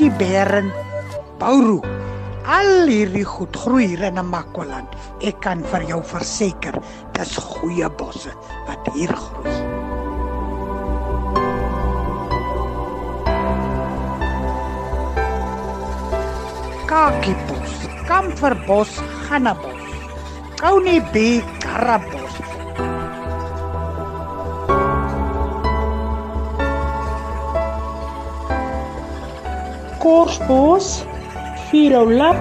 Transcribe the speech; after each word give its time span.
Jantjie 0.00 0.16
Beren, 0.16 0.72
Bouru. 1.36 1.82
Al 2.48 2.88
hierdie 2.88 3.24
goed 3.28 3.52
groei 3.52 3.90
hier 3.90 4.06
in 4.08 4.14
Namakwaland. 4.16 4.94
Ek 5.20 5.42
kan 5.44 5.60
vir 5.68 5.82
jou 5.90 5.98
verseker, 6.00 6.78
dis 7.12 7.34
goeie 7.36 7.90
bosse 8.00 8.32
wat 8.64 8.88
hier 8.94 9.12
groei. 9.12 9.52
Kakiebos, 16.88 17.76
kamferbos, 18.08 18.96
gannabos. 19.28 19.84
Kounie 20.64 21.04
B 21.12 21.44
karabos. 21.60 22.19
Korsbos, 30.00 31.04
Virolap, 31.68 32.40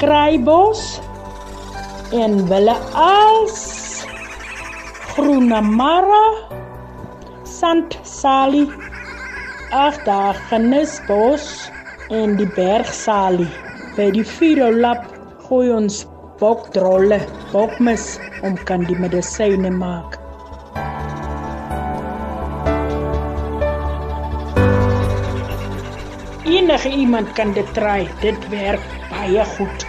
Kraaibos 0.00 1.00
en 2.10 2.34
Wille 2.50 2.74
Als, 2.94 4.02
Groenamara, 5.14 6.24
Sant 7.46 7.94
Sali, 8.02 8.66
ag 9.70 10.02
daar 10.02 10.34
Genisbos 10.50 11.70
en 12.10 12.34
die 12.42 12.50
Bergsalie. 12.58 13.46
By 13.94 14.10
die 14.18 14.26
Virolap 14.26 15.06
gooi 15.46 15.70
ons 15.78 16.02
bokdrolle, 16.42 17.22
bokmis 17.54 18.16
om 18.42 18.58
kan 18.66 18.82
die 18.90 18.98
medisyne 18.98 19.70
maak. 19.70 20.17
Enige 26.48 26.88
iemand 26.88 27.32
kan 27.36 27.52
dit 27.52 27.74
try. 27.74 28.08
Dit 28.20 28.48
werk 28.48 28.80
baie 29.10 29.44
goed. 29.44 29.87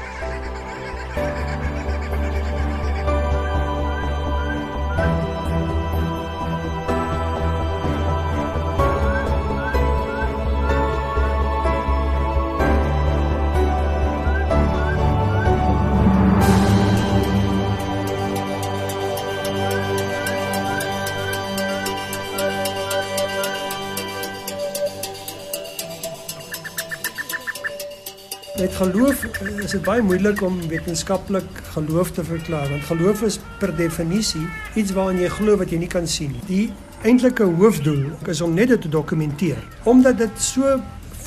Geloof 28.79 29.23
eh, 29.23 29.63
is 29.63 29.73
dit 29.75 29.83
baie 29.83 30.01
moeilik 30.01 30.41
om 30.45 30.59
wetenskaplik 30.71 31.47
geloof 31.73 32.13
te 32.15 32.23
verklaar 32.23 32.69
want 32.71 32.85
geloof 32.87 33.23
is 33.27 33.39
per 33.59 33.73
definisie 33.75 34.45
iets 34.79 34.93
waaraan 34.95 35.19
jy 35.19 35.31
glo 35.35 35.57
wat 35.59 35.73
jy 35.73 35.81
nie 35.81 35.91
kan 35.91 36.07
sien 36.07 36.31
nie. 36.31 36.45
Die 36.47 37.09
eintlike 37.09 37.43
hoofdoel 37.59 38.05
is 38.31 38.41
om 38.41 38.55
net 38.55 38.71
dit 38.71 38.81
te 38.85 38.91
dokumenteer. 38.91 39.59
Omdat 39.83 40.21
dit 40.23 40.41
so 40.43 40.77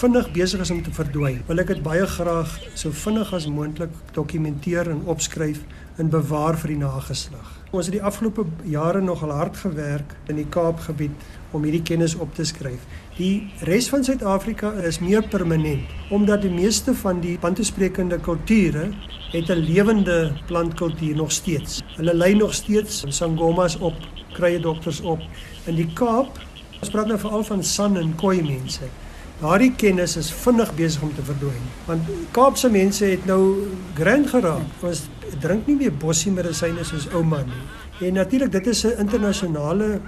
vinnig 0.00 0.30
besig 0.32 0.64
is 0.64 0.72
om 0.72 0.80
te 0.82 0.92
verdwyn, 0.96 1.42
wil 1.46 1.60
ek 1.62 1.74
dit 1.74 1.82
baie 1.84 2.06
graag 2.08 2.56
so 2.74 2.90
vinnig 3.04 3.32
as 3.36 3.46
moontlik 3.46 3.92
dokumenteer 4.16 4.88
en 4.90 5.04
opskryf 5.12 5.60
en 5.96 6.08
bewaar 6.08 6.56
vir 6.58 6.74
die 6.74 6.80
nageslag. 6.80 7.48
Ons 7.72 7.88
het 7.88 7.96
die 7.96 8.04
afgelope 8.04 8.44
jare 8.68 9.00
nogal 9.00 9.30
hard 9.32 9.56
gewerk 9.56 10.14
in 10.28 10.36
die 10.36 10.48
Kaapgebied 10.48 11.12
om 11.52 11.64
hierdie 11.64 11.82
kennis 11.84 12.14
op 12.20 12.34
te 12.36 12.44
skryf. 12.44 12.84
Die 13.16 13.50
res 13.68 13.88
van 13.92 14.04
Suid-Afrika 14.04 14.72
is 14.88 15.00
meer 15.00 15.24
permanent 15.28 15.88
omdat 16.12 16.42
die 16.44 16.52
meeste 16.52 16.94
van 16.94 17.20
die 17.20 17.38
pantesprekende 17.40 18.18
kulture 18.20 18.90
het 19.32 19.48
'n 19.48 19.64
lewende 19.64 20.32
plantkultuur 20.46 21.16
nog 21.16 21.32
steeds. 21.32 21.82
Hulle 21.96 22.14
lei 22.14 22.34
nog 22.34 22.54
steeds 22.54 23.04
sangomas 23.08 23.78
op, 23.78 23.94
krye 24.32 24.60
dokters 24.60 25.00
op. 25.00 25.20
In 25.64 25.74
die 25.74 25.92
Kaap, 25.94 26.38
ons 26.80 26.90
praat 26.90 27.06
nou 27.06 27.18
veral 27.18 27.44
van 27.44 27.62
San 27.62 27.96
en 27.96 28.14
Khoi 28.16 28.42
mense. 28.42 28.84
Daardie 29.40 29.72
kennis 29.74 30.16
is 30.16 30.32
vinnig 30.32 30.74
besig 30.74 31.02
om 31.02 31.14
te 31.14 31.22
verdwyn. 31.22 31.64
Want 31.86 32.02
Kaapse 32.30 32.70
mense 32.70 33.04
het 33.04 33.24
nou 33.26 33.66
grand 33.94 34.28
geraak. 34.28 34.68
Ons 34.80 35.08
drink 35.40 35.66
nie 35.66 35.76
meer 35.76 35.92
bossie 35.92 36.32
medisyne 36.32 36.84
soos 36.84 37.08
ouma 37.14 37.42
nie. 37.46 37.62
En 38.06 38.14
natuurlik 38.14 38.52
dit 38.52 38.66
is 38.66 38.84
'n 38.84 38.98
internasionale 38.98 40.00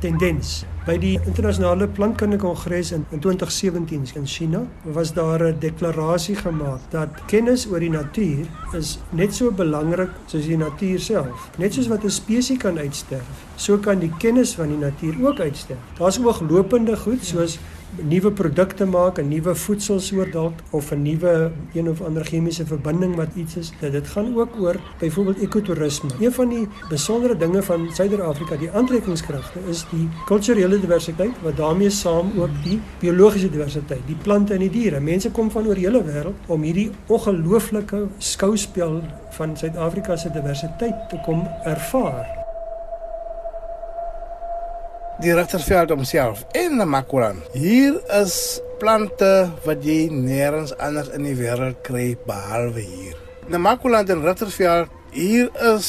tendens. 0.00 0.64
By 0.86 0.96
die 0.98 1.18
internasionale 1.26 1.88
plantkundige 1.88 2.42
kongres 2.42 2.92
in, 2.92 3.06
in 3.10 3.20
2017 3.20 4.06
in 4.14 4.26
China 4.26 4.66
was 4.82 5.12
daar 5.12 5.42
'n 5.42 5.58
deklarasie 5.58 6.36
gemaak 6.36 6.80
dat 6.90 7.08
kennis 7.26 7.66
oor 7.66 7.80
die 7.80 7.90
natuur 7.90 8.46
is 8.72 8.98
net 9.10 9.34
so 9.34 9.50
belangrik 9.50 10.10
soos 10.26 10.46
die 10.46 10.56
natuur 10.56 11.00
self. 11.00 11.50
Net 11.56 11.74
soos 11.74 11.88
wat 11.88 12.04
'n 12.04 12.10
spesies 12.10 12.58
kan 12.58 12.78
uitsterf, 12.78 13.26
so 13.56 13.78
kan 13.78 13.98
die 13.98 14.12
kennis 14.18 14.54
van 14.54 14.68
die 14.68 14.78
natuur 14.78 15.14
ook 15.26 15.40
uitsterf. 15.40 15.78
Daar's 15.98 16.18
ooglopende 16.18 16.96
goed 16.96 17.24
soos 17.24 17.54
ja 17.54 17.77
nuwe 17.96 18.30
produkte 18.32 18.84
maak, 18.86 19.18
'n 19.18 19.28
nuwe 19.28 19.54
voedselsoort 19.54 20.32
dalk 20.32 20.52
of 20.70 20.92
'n 20.92 21.02
nuwe 21.02 21.50
een 21.74 21.88
of 21.88 22.00
ander 22.00 22.24
chemiese 22.24 22.66
verbinding 22.66 23.14
wat 23.16 23.28
iets 23.34 23.56
is. 23.56 23.72
Dat 23.80 23.92
dit 23.92 24.08
gaan 24.08 24.36
ook 24.36 24.60
oor 24.60 24.76
byvoorbeeld 24.98 25.38
ekotourisme. 25.38 26.10
Een 26.20 26.32
van 26.32 26.48
die 26.48 26.68
besondere 26.88 27.36
dinge 27.36 27.62
van 27.62 27.88
Suider-Afrika, 27.92 28.56
die 28.56 28.70
aantrekkingskragte 28.70 29.58
is 29.68 29.86
die 29.90 30.08
kulturele 30.26 30.80
diversiteit 30.80 31.32
wat 31.42 31.56
daarmee 31.56 31.90
saam 31.90 32.32
ook 32.38 32.50
die 32.64 32.80
biologiese 32.98 33.50
diversiteit, 33.50 34.00
die 34.06 34.16
plante 34.22 34.52
en 34.52 34.60
die 34.60 34.70
diere. 34.70 35.00
Mense 35.00 35.30
kom 35.30 35.50
van 35.50 35.66
oor 35.66 35.74
die 35.74 35.84
hele 35.84 36.04
wêreld 36.04 36.36
om 36.46 36.62
hierdie 36.62 36.90
ongelooflike 37.06 38.06
skouspel 38.18 39.02
van 39.30 39.56
Suid-Afrika 39.56 40.16
se 40.16 40.30
diversiteit 40.30 41.08
te 41.08 41.20
kom 41.24 41.48
ervaar 41.64 42.37
die 45.18 45.32
Richtersveld 45.34 45.90
homself 45.90 46.44
in 46.54 46.76
Namakoland. 46.78 47.42
Hier 47.52 47.96
is 48.20 48.60
plante 48.78 49.48
wat 49.64 49.82
jy 49.82 50.06
nêrens 50.14 50.70
anders 50.78 51.08
in 51.16 51.24
die 51.26 51.34
wêreld 51.34 51.80
kry 51.86 52.12
behalwe 52.28 52.84
hier. 52.84 53.16
Namakoland 53.50 54.12
en 54.14 54.22
Richtersveld, 54.22 54.92
hier 55.10 55.50
is 55.74 55.88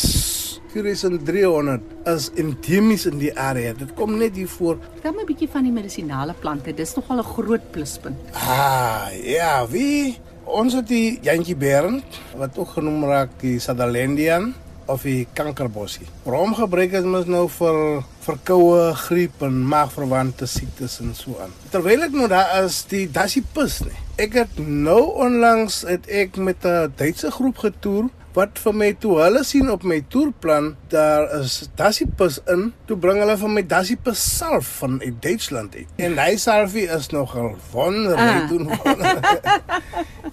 4300 0.74 1.82
is 2.10 2.30
endemies 2.42 3.06
in 3.10 3.20
die 3.22 3.30
area. 3.38 3.76
Dit 3.78 3.94
kom 3.98 4.16
net 4.18 4.38
hier 4.38 4.50
voor. 4.50 4.80
Vertel 4.96 5.14
my 5.14 5.22
'n 5.22 5.30
bietjie 5.30 5.50
van 5.50 5.64
die 5.64 5.74
medisinale 5.74 6.34
plante. 6.34 6.74
Dis 6.74 6.96
nogal 6.96 7.20
'n 7.20 7.24
groot 7.24 7.72
pluspunt. 7.72 8.18
Ah, 8.34 9.10
ja, 9.24 9.68
wie 9.68 10.18
ons 10.44 10.74
het 10.74 10.88
die 10.88 11.20
Jantjie 11.22 11.56
Bern 11.56 12.02
wat 12.36 12.58
ook 12.58 12.70
genoem 12.70 13.04
raak 13.06 13.30
die 13.40 13.60
Sutherlandian 13.60 14.54
of 14.90 15.06
die 15.08 15.28
kankerbossie. 15.38 16.08
Waarom 16.26 16.56
gebruik 16.58 16.92
dit 16.92 17.06
mens 17.06 17.30
nou 17.30 17.46
vir 17.60 17.80
verkoue, 18.26 18.94
griep 19.06 19.44
en 19.46 19.62
maagverwante 19.72 20.50
siektes 20.50 21.00
en 21.04 21.14
so 21.18 21.38
aan? 21.44 21.54
Terwyl 21.74 22.08
ek 22.10 22.16
nou 22.18 22.30
daar 22.32 22.64
is, 22.64 22.84
die 22.92 23.06
dassiepus 23.12 23.82
nie. 23.86 23.98
Ek 24.20 24.36
het 24.42 24.58
nou 24.60 25.02
onlangs 25.26 25.84
het 25.88 26.10
ek 26.10 26.38
met 26.38 26.66
'n 26.66 26.94
Duitse 26.98 27.32
groep 27.32 27.58
getoer 27.66 28.10
wat 28.38 28.60
vir 28.62 28.76
my 28.78 28.90
toe 29.02 29.16
hulle 29.18 29.42
sien 29.48 29.70
op 29.74 29.84
my 29.88 29.98
toerplan 30.14 30.76
daar 30.94 31.26
is 31.40 31.56
dassiepus 31.80 32.38
in 32.54 32.70
toe 32.90 32.98
bring 33.02 33.22
hulle 33.24 33.36
vir 33.42 33.54
my 33.56 33.64
dassiepus 33.74 34.22
salf 34.38 34.70
van 34.82 35.00
uit 35.02 35.18
Duitsland 35.24 35.76
uit 35.80 36.04
en 36.06 36.18
hy 36.22 36.36
salfie 36.38 36.86
is 36.98 37.10
nogal 37.16 37.56
wonderlik 37.74 38.44
ah. 38.44 38.50
doen 38.52 38.70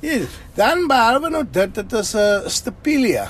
yes. 0.04 0.36
dan 0.60 0.84
behalwe 0.90 1.32
nou 1.38 1.44
dit 1.58 1.74
dit 1.80 1.98
is 2.02 2.14
'n 2.14 2.18
uh, 2.20 2.54
stapilia 2.58 3.26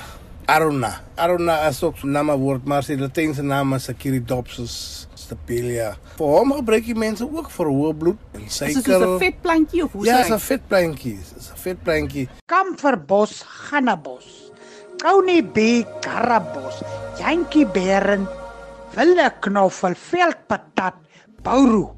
Aruna. 0.47 1.01
Aruna 1.15 1.67
is 1.67 1.83
ook 1.83 1.95
'n 2.03 2.11
naam 2.11 2.31
woord, 2.31 2.65
maar 2.65 2.83
sy 2.83 2.95
Latynse 2.95 3.41
naam 3.41 3.73
is 3.73 3.89
Achiridopsis 3.89 5.07
stapelia. 5.13 5.97
Vir 6.15 6.25
hom 6.25 6.53
gebruik 6.53 6.85
die 6.85 6.95
mense 6.95 7.23
ook 7.23 7.49
vir 7.51 7.65
hoë 7.65 7.97
bloed 7.97 8.17
en 8.31 8.49
suiker. 8.49 8.77
Is 8.77 8.83
dit 8.83 9.01
'n 9.01 9.17
vetplantjie 9.19 9.83
of 9.83 9.91
hoe 9.91 10.05
sê 10.05 10.07
jy? 10.07 10.11
Ja, 10.11 10.17
dit 10.17 10.25
is 10.25 10.31
'n 10.31 10.45
vetplantjie. 10.47 11.17
Dit 11.17 11.37
is 11.37 11.49
'n 11.51 11.57
vetplantjie. 11.65 12.29
Kamferbos, 12.45 13.43
gannabos. 13.43 14.51
Kounie 14.97 15.43
B, 15.43 15.85
karabos. 15.99 16.81
Jantjie 17.19 17.65
beren. 17.65 18.27
Wille 18.95 19.33
knoffel, 19.39 19.95
veldpatat, 19.95 20.95
bouru. 21.43 21.96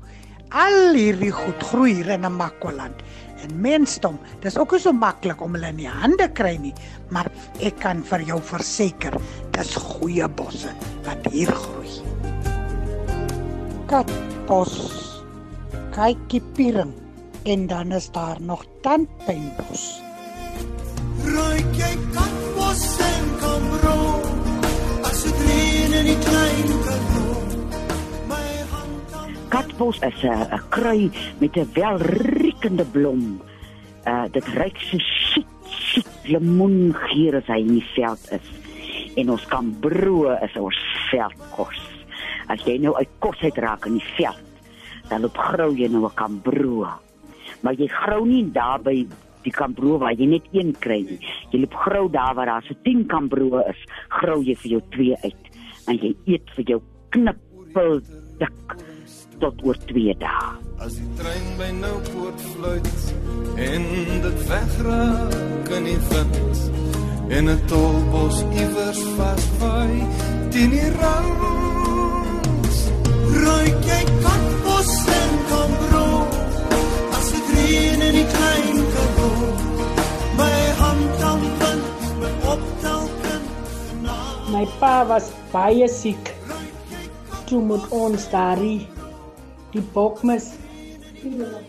Al 0.50 0.96
hierdie 0.98 1.30
goed 1.30 1.62
groei 1.62 1.92
hier 2.00 2.16
in 2.16 2.24
Namakwaland 2.26 3.04
en 3.44 3.52
mensdom. 3.62 4.16
Dis 4.42 4.58
ook 4.58 4.72
nie 4.74 4.82
so 4.82 4.94
maklik 4.98 5.44
om 5.46 5.54
hulle 5.54 5.70
in 5.70 5.78
die 5.78 5.92
hande 5.94 6.26
kry 6.34 6.56
nie, 6.58 6.74
maar 7.14 7.30
ek 7.62 7.78
kan 7.84 8.02
vir 8.10 8.24
jou 8.26 8.40
verseker, 8.42 9.14
dis 9.54 9.76
goeie 9.78 10.26
bosse 10.26 10.74
wat 11.06 11.30
hier 11.30 11.54
groei. 11.54 11.94
Katbos, 13.90 14.74
kykie 15.94 16.42
piering 16.58 16.96
en 17.46 17.70
dan 17.70 17.94
is 17.94 18.10
daar 18.18 18.42
nog 18.42 18.66
tandpynbos. 18.82 19.86
Rooi 21.30 21.62
jy 21.78 21.94
katbos 22.18 22.86
en 23.06 23.34
kom 23.46 23.74
roo, 23.86 24.20
as 25.06 25.26
dit 25.30 25.46
reën 25.46 26.00
in 26.02 26.14
die 26.16 26.22
klein 26.26 26.80
kano. 26.90 27.29
Katbos 29.50 29.98
is 30.06 30.22
'n 30.24 30.62
krui 30.70 31.10
met 31.42 31.58
'n 31.58 31.70
wel 31.74 31.98
riekende 31.98 32.86
blom. 32.86 33.42
Uh 34.06 34.26
dit 34.32 34.48
ruik 34.48 34.78
so 34.78 34.98
chic, 34.98 35.48
chic 35.66 36.08
lemoengeur 36.24 37.36
as 37.36 37.48
hy 37.48 37.60
in 37.60 37.74
die 37.74 37.90
veld 37.96 38.32
is. 38.32 38.48
En 39.16 39.30
ons 39.30 39.46
kan 39.46 39.76
broe 39.80 40.38
is 40.42 40.56
ons 40.56 40.78
veldkos. 41.10 41.82
As 42.48 42.62
jy 42.66 42.78
nou 42.78 42.94
uit 42.96 43.10
kos 43.20 43.42
uitraak 43.42 43.86
in 43.86 43.98
die 43.98 44.10
veld, 44.18 44.46
dan 45.10 45.22
loop 45.22 45.38
grou 45.38 45.74
jy 45.74 45.88
nou 45.88 46.06
'n 46.06 46.14
kambroe. 46.14 46.88
Maar 47.62 47.74
jy 47.74 47.88
grou 47.88 48.26
nie 48.26 48.52
daar 48.52 48.82
by 48.82 49.08
die 49.44 49.52
kambroe 49.52 49.98
waar 49.98 50.14
jy 50.14 50.26
net 50.26 50.46
een 50.52 50.76
kry 50.80 51.02
nie. 51.02 51.20
Jy 51.52 51.60
loop 51.60 51.74
grou 51.74 52.10
daar 52.10 52.36
waar 52.36 52.46
daar 52.46 52.64
so 52.64 52.74
10 52.84 53.08
kambroe 53.08 53.64
is, 53.70 53.82
grou 54.10 54.44
jy 54.44 54.56
vir 54.56 54.72
jou 54.72 54.82
twee 54.90 55.16
uit 55.24 55.44
en 55.88 55.98
jy 55.98 56.16
eet 56.26 56.50
vir 56.56 56.66
jou 56.66 56.82
knippel 57.10 58.02
dik 58.38 58.78
tot 59.40 59.64
oor 59.64 59.78
2 59.90 60.16
dae. 60.20 60.50
As 60.84 60.96
die 60.96 61.08
trein 61.20 61.48
by 61.60 61.70
Noupoort 61.76 62.42
fluit 62.54 63.00
en 63.60 63.86
dit 64.24 64.44
wegraak 64.48 65.72
in 65.78 65.88
die 65.90 66.00
wind 66.12 66.60
en 67.30 67.50
'n 67.50 67.62
tolbos 67.72 68.38
iewers 68.62 69.02
vasvaai 69.18 69.98
teen 70.52 70.72
die 70.76 70.90
rand. 71.00 72.78
Ruik 73.44 73.80
jy 73.92 74.02
katbos 74.24 74.92
en 75.20 75.34
kambro 75.50 76.08
as 77.18 77.28
dit 77.34 77.48
reën 77.56 78.02
in 78.08 78.16
die 78.20 78.30
klein 78.36 78.78
karoo. 78.94 79.50
My 80.40 80.60
hand 80.82 81.24
aan 81.32 81.44
wind, 81.60 81.86
my 82.22 82.32
optelkin 82.54 83.44
na 84.04 84.18
My 84.52 84.66
pa 84.80 85.06
was 85.12 85.32
baie 85.52 85.88
siek. 85.88 86.34
Toe 87.46 87.62
moet 87.62 87.86
ons 87.90 88.30
daarie 88.30 88.99
die 89.74 89.84
bokmes 89.94 90.54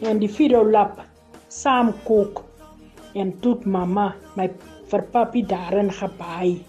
en 0.06 0.20
die 0.22 0.30
fidolap 0.30 1.00
saam 1.52 1.92
kook 2.06 2.44
en 3.18 3.32
toe 3.42 3.56
het 3.58 3.66
mamma 3.66 4.10
my 4.38 4.46
vir 4.90 5.02
papi 5.14 5.42
daarin 5.46 5.90
gebaai. 5.94 6.60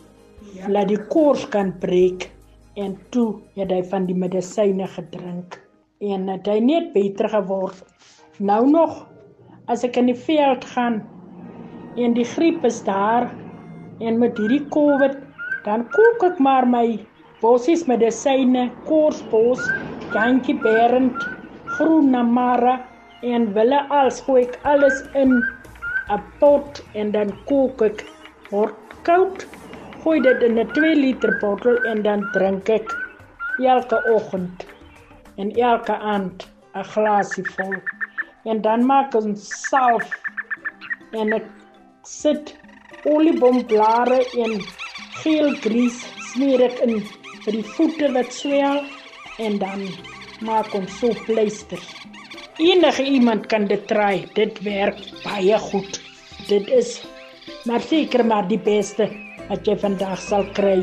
Laat 0.70 0.90
die 0.90 1.00
kors 1.14 1.46
kan 1.54 1.72
breek 1.82 2.28
en 2.82 2.98
toe 3.14 3.40
het 3.58 3.72
hy 3.74 3.82
van 3.92 4.08
die 4.10 4.18
medisyne 4.18 4.88
gedrink 4.96 5.60
en 6.02 6.28
het 6.32 6.50
hy 6.50 6.60
net 6.66 6.92
beter 6.96 7.30
geword. 7.30 7.78
Nou 8.40 8.64
nog 8.70 9.04
as 9.72 9.86
ek 9.88 10.00
in 10.02 10.10
die 10.12 10.18
veld 10.18 10.66
gaan 10.74 11.02
en 12.02 12.18
die 12.18 12.28
griep 12.28 12.66
is 12.68 12.82
daar 12.88 13.30
en 14.02 14.20
met 14.20 14.38
hierdie 14.42 14.66
COVID 14.74 15.18
dan 15.66 15.86
kook 15.94 16.26
ek 16.32 16.40
maar 16.42 16.66
my 16.66 17.00
bossies 17.42 17.88
medisyne, 17.90 18.70
korsbos, 18.86 19.62
jantjie 20.14 20.56
berend, 20.64 21.18
groen 21.76 22.12
namara 22.12 22.80
en 23.22 23.48
wille 23.56 23.80
als 23.90 24.22
gooi 24.26 24.44
ek 24.46 24.58
alles 24.72 25.04
in 25.22 25.34
'n 26.12 26.22
pot 26.40 26.82
en 26.94 27.12
dan 27.12 27.32
kook 27.50 27.82
ek 27.82 28.04
word 28.52 28.76
koud. 29.08 29.46
Gooi 30.04 30.20
dit 30.22 30.44
in 30.48 30.60
'n 30.60 30.68
2 30.74 30.96
liter 30.96 31.38
bottel 31.42 31.78
en 31.92 32.04
dan 32.04 32.28
drink 32.34 32.70
ek 32.70 32.88
elke 33.60 34.00
oggend 34.16 34.66
en 35.38 35.52
elke 35.56 35.96
aand 36.14 36.48
'n 36.76 36.84
glasie 36.94 37.48
vol. 37.56 37.76
En 38.44 38.62
dan 38.62 38.86
maak 38.86 39.16
ons 39.16 39.42
salf 39.70 40.10
en 41.12 41.34
ek 41.34 41.48
sit 42.04 42.56
olieboomblare 43.06 44.20
en 44.44 44.52
geel 45.22 45.54
grys 45.64 46.00
smeer 46.32 46.62
ek 46.70 46.80
in 46.86 47.00
vir 47.44 47.54
die 47.54 47.68
voete 47.76 48.12
wat 48.14 48.34
swel 48.34 48.82
en 49.38 49.58
dan 49.58 49.88
maak 50.42 50.74
ons 50.74 51.00
so 51.00 51.14
pleisters. 51.26 51.88
Enige 52.58 53.04
iemand 53.04 53.46
kan 53.46 53.66
dit 53.68 53.88
try. 53.88 54.26
Dit 54.34 54.62
werk 54.66 55.00
baie 55.24 55.58
goed. 55.58 56.02
Dit 56.48 56.68
is 56.68 57.02
maar 57.66 57.82
seker 57.82 58.26
maar 58.26 58.48
die 58.48 58.60
beste 58.60 59.10
wat 59.50 59.68
jy 59.68 59.78
vandag 59.80 60.20
sal 60.22 60.46
kry. 60.56 60.82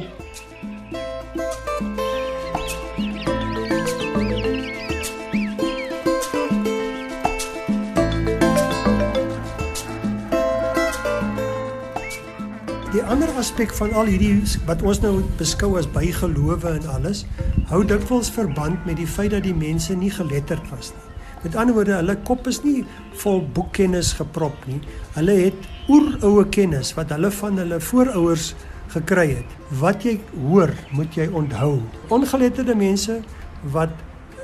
Die 12.88 13.04
ander 13.04 13.30
aspek 13.38 13.72
van 13.78 13.92
al 13.94 14.08
hierdie 14.10 14.42
wat 14.66 14.82
ons 14.82 15.02
nou 15.04 15.20
beskou 15.38 15.74
as 15.78 15.86
bygelowe 15.92 16.72
en 16.72 16.86
alles, 16.96 17.24
hou 17.68 17.82
dikwels 17.84 18.30
verband 18.32 18.84
met 18.88 18.96
die 18.96 19.06
feit 19.08 19.34
dat 19.34 19.44
die 19.44 19.56
mense 19.56 19.94
nie 19.96 20.10
geletterd 20.12 20.64
was 20.72 20.92
nie. 20.94 21.04
Met 21.42 21.54
ander 21.56 21.76
woorde, 21.76 21.94
hulle 22.00 22.16
kop 22.26 22.48
is 22.50 22.62
nie 22.64 22.82
vol 23.22 23.42
boekkennis 23.54 24.14
geprop 24.18 24.64
nie. 24.66 24.80
Hulle 25.14 25.36
het 25.44 25.68
oeroue 25.92 26.46
kennis 26.50 26.94
wat 26.96 27.12
hulle 27.14 27.30
van 27.30 27.60
hulle 27.60 27.78
voorouers 27.80 28.54
gekry 28.94 29.28
het. 29.36 29.56
Wat 29.80 30.04
jy 30.06 30.16
hoor, 30.48 30.72
moet 30.96 31.14
jy 31.14 31.28
onthou. 31.28 31.78
Ongeletterde 32.14 32.74
mense 32.74 33.20
wat 33.74 33.92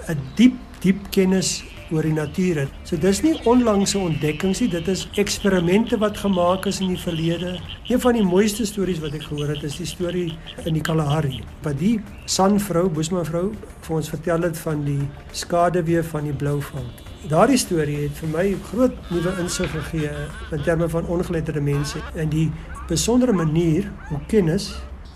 'n 0.09 0.21
diep, 0.37 0.55
diep 0.81 1.01
kennis 1.11 1.65
oor 1.95 2.07
die 2.07 2.15
natuur 2.17 2.65
het. 2.65 2.75
So 2.89 2.99
dis 3.01 3.23
nie 3.25 3.35
onlangse 3.49 3.99
ontdekkings 3.99 4.61
nie, 4.65 4.71
dit 4.73 4.91
is 4.91 5.07
eksperimente 5.21 5.99
wat 6.03 6.19
gemaak 6.21 6.67
is 6.71 6.81
in 6.83 6.93
die 6.95 7.01
verlede. 7.01 7.55
Een 7.89 8.03
van 8.03 8.19
die 8.19 8.27
mooiste 8.27 8.67
stories 8.67 9.01
wat 9.05 9.15
ek 9.17 9.29
gehoor 9.29 9.55
het, 9.55 9.65
is 9.67 9.79
die 9.81 9.89
storie 9.89 10.27
in 10.65 10.77
die 10.77 10.85
Kalahari. 10.85 11.43
Wat 11.65 11.79
die 11.81 11.97
Sanvrou, 12.27 12.89
Boesmanvrou 12.93 13.47
vir 13.87 13.97
ons 13.97 14.13
vertel 14.13 14.49
het 14.49 14.61
van 14.67 14.85
die 14.87 15.01
skaduwee 15.33 16.03
van 16.13 16.31
die 16.31 16.37
blouvalk. 16.45 17.05
Daardie 17.29 17.57
storie 17.57 18.03
het 18.03 18.19
vir 18.21 18.33
my 18.35 18.47
groot 18.69 18.97
nuwe 19.09 19.33
insig 19.41 19.71
gegee 19.73 20.13
in 20.53 20.65
terme 20.67 20.91
van 20.93 21.09
ongeletterde 21.09 21.63
mense 21.65 22.03
en 22.15 22.29
die 22.33 22.51
besondere 22.89 23.33
manier 23.33 23.89
hoe 24.11 24.21
kennis 24.29 24.75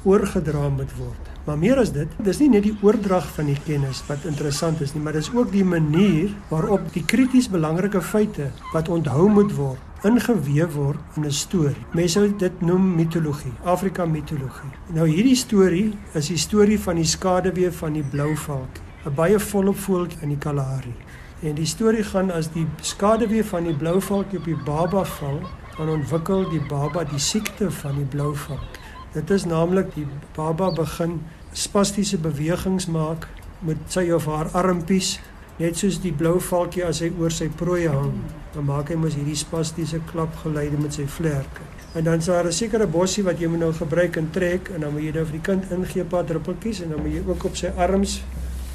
oorgedra 0.09 0.71
moet 0.73 0.95
word. 0.97 1.28
Maar 1.49 1.56
meer 1.56 1.79
as 1.81 1.95
dit, 1.95 2.11
dis 2.21 2.39
nie 2.43 2.50
net 2.53 2.67
die 2.67 2.75
oordrag 2.85 3.25
van 3.33 3.47
die 3.49 3.56
kennis 3.65 4.03
wat 4.05 4.27
interessant 4.29 4.83
is 4.85 4.91
nie, 4.93 5.00
maar 5.00 5.15
dis 5.17 5.31
ook 5.33 5.49
die 5.49 5.65
manier 5.65 6.35
waarop 6.50 6.91
die 6.93 7.00
krities 7.09 7.47
belangrike 7.49 8.03
feite 8.05 8.50
wat 8.75 8.91
onthou 8.93 9.31
moet 9.33 9.55
word 9.56 10.05
ingeweef 10.05 10.75
word 10.75 11.17
in 11.17 11.25
'n 11.25 11.33
storie. 11.33 11.87
Mense 11.95 12.19
sou 12.19 12.37
dit 12.37 12.61
noem 12.61 12.95
mitologie, 12.97 13.52
Afrika 13.64 14.05
mitologie. 14.05 14.71
Nou 14.93 15.09
hierdie 15.09 15.37
storie 15.37 15.97
is 16.12 16.28
die 16.28 16.37
storie 16.37 16.78
van 16.81 16.97
die 16.97 17.05
skaduwee 17.05 17.73
van 17.73 17.93
die 17.93 18.05
blouvalk, 18.05 18.78
'n 19.07 19.14
baie 19.14 19.38
volop 19.38 19.76
voëltjie 19.76 20.23
in 20.23 20.28
die 20.28 20.38
Kalahari. 20.38 20.95
En 21.43 21.55
die 21.55 21.67
storie 21.67 22.05
gaan 22.05 22.31
as 22.31 22.52
die 22.52 22.67
skaduwee 22.81 23.45
van 23.45 23.64
die 23.64 23.75
blouvalk 23.75 24.37
op 24.37 24.45
die 24.45 24.62
baba 24.64 25.05
val, 25.05 25.40
dan 25.78 25.88
ontwikkel 25.88 26.50
die 26.50 26.67
baba 26.69 27.05
die 27.05 27.19
siekte 27.19 27.71
van 27.71 27.97
die 27.97 28.05
blouvalk. 28.05 28.78
Dit 29.12 29.31
is 29.31 29.45
naamlik 29.45 29.95
die 29.95 30.07
baba 30.37 30.71
begin 30.71 31.21
spastiese 31.52 32.19
bewegings 32.19 32.87
maak 32.87 33.28
met 33.61 33.76
sy 33.88 34.11
of 34.14 34.26
haar 34.26 34.50
armpies 34.52 35.19
net 35.59 35.76
soos 35.76 35.99
die 36.02 36.12
blou 36.14 36.38
valkie 36.40 36.85
as 36.87 37.00
hy 37.02 37.11
oor 37.19 37.35
sy 37.35 37.49
prooi 37.49 37.88
hang 37.88 38.12
dan 38.55 38.67
maak 38.69 38.93
hy 38.93 38.99
mos 39.00 39.17
hierdie 39.19 39.38
spastiese 39.38 40.00
klapgeluide 40.11 40.78
met 40.78 40.95
sy 40.95 41.07
vlerke. 41.07 41.67
En 41.97 42.05
dan 42.05 42.19
is 42.19 42.26
daar 42.26 42.47
'n 42.47 42.52
sekere 42.52 42.87
bossie 42.87 43.25
wat 43.25 43.40
jy 43.40 43.49
moet 43.49 43.59
nou 43.59 43.73
gebruik 43.73 44.17
en 44.17 44.31
trek 44.31 44.69
en 44.75 44.81
dan 44.81 44.93
moet 44.93 45.02
jy 45.02 45.12
nou 45.12 45.25
vir 45.25 45.33
die 45.33 45.47
kind 45.50 45.71
ingee 45.71 46.05
paar 46.05 46.25
druppeltjies 46.25 46.81
en 46.83 46.90
dan 46.90 47.02
moet 47.02 47.12
jy 47.12 47.23
ook 47.26 47.45
op 47.45 47.57
sy 47.57 47.73
arms 47.76 48.23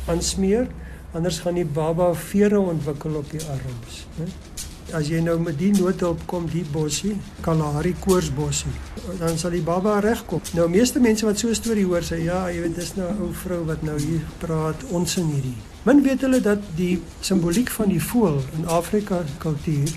aansmeer 0.08 0.68
anders 1.14 1.40
gaan 1.40 1.54
die 1.54 1.66
baba 1.66 2.14
vere 2.14 2.60
ontwikkel 2.60 3.16
op 3.16 3.32
die 3.32 3.42
arms 3.42 4.06
né 4.20 4.53
as 4.94 5.10
jy 5.10 5.22
nou 5.26 5.40
met 5.42 5.58
die 5.58 5.72
noodhulp 5.74 6.26
kom 6.30 6.46
die 6.52 6.64
bossie 6.74 7.16
Kalahari 7.46 7.96
koorsbossie 8.00 8.74
dan 9.20 9.38
sal 9.38 9.52
die 9.52 9.64
baba 9.66 9.98
regkom. 10.04 10.42
Nou 10.56 10.70
meeste 10.72 11.02
mense 11.04 11.26
wat 11.26 11.40
so 11.40 11.50
'n 11.50 11.56
storie 11.56 11.86
hoor 11.86 12.02
sê 12.02 12.24
ja 12.24 12.50
jy 12.50 12.62
weet 12.62 12.76
dis 12.76 12.96
nou 12.96 13.10
'n 13.10 13.22
ou 13.22 13.34
vrou 13.34 13.66
wat 13.66 13.84
nou 13.84 13.98
hier 14.00 14.22
praat 14.40 14.84
ons 14.92 15.18
in 15.18 15.28
hierdie. 15.28 15.58
Min 15.84 16.04
weet 16.04 16.22
hulle 16.22 16.40
dat 16.40 16.60
die 16.76 17.02
simboliek 17.22 17.70
van 17.70 17.90
die 17.90 18.02
voël 18.02 18.42
in 18.58 18.68
Afrika 18.68 19.24
kultuur 19.38 19.90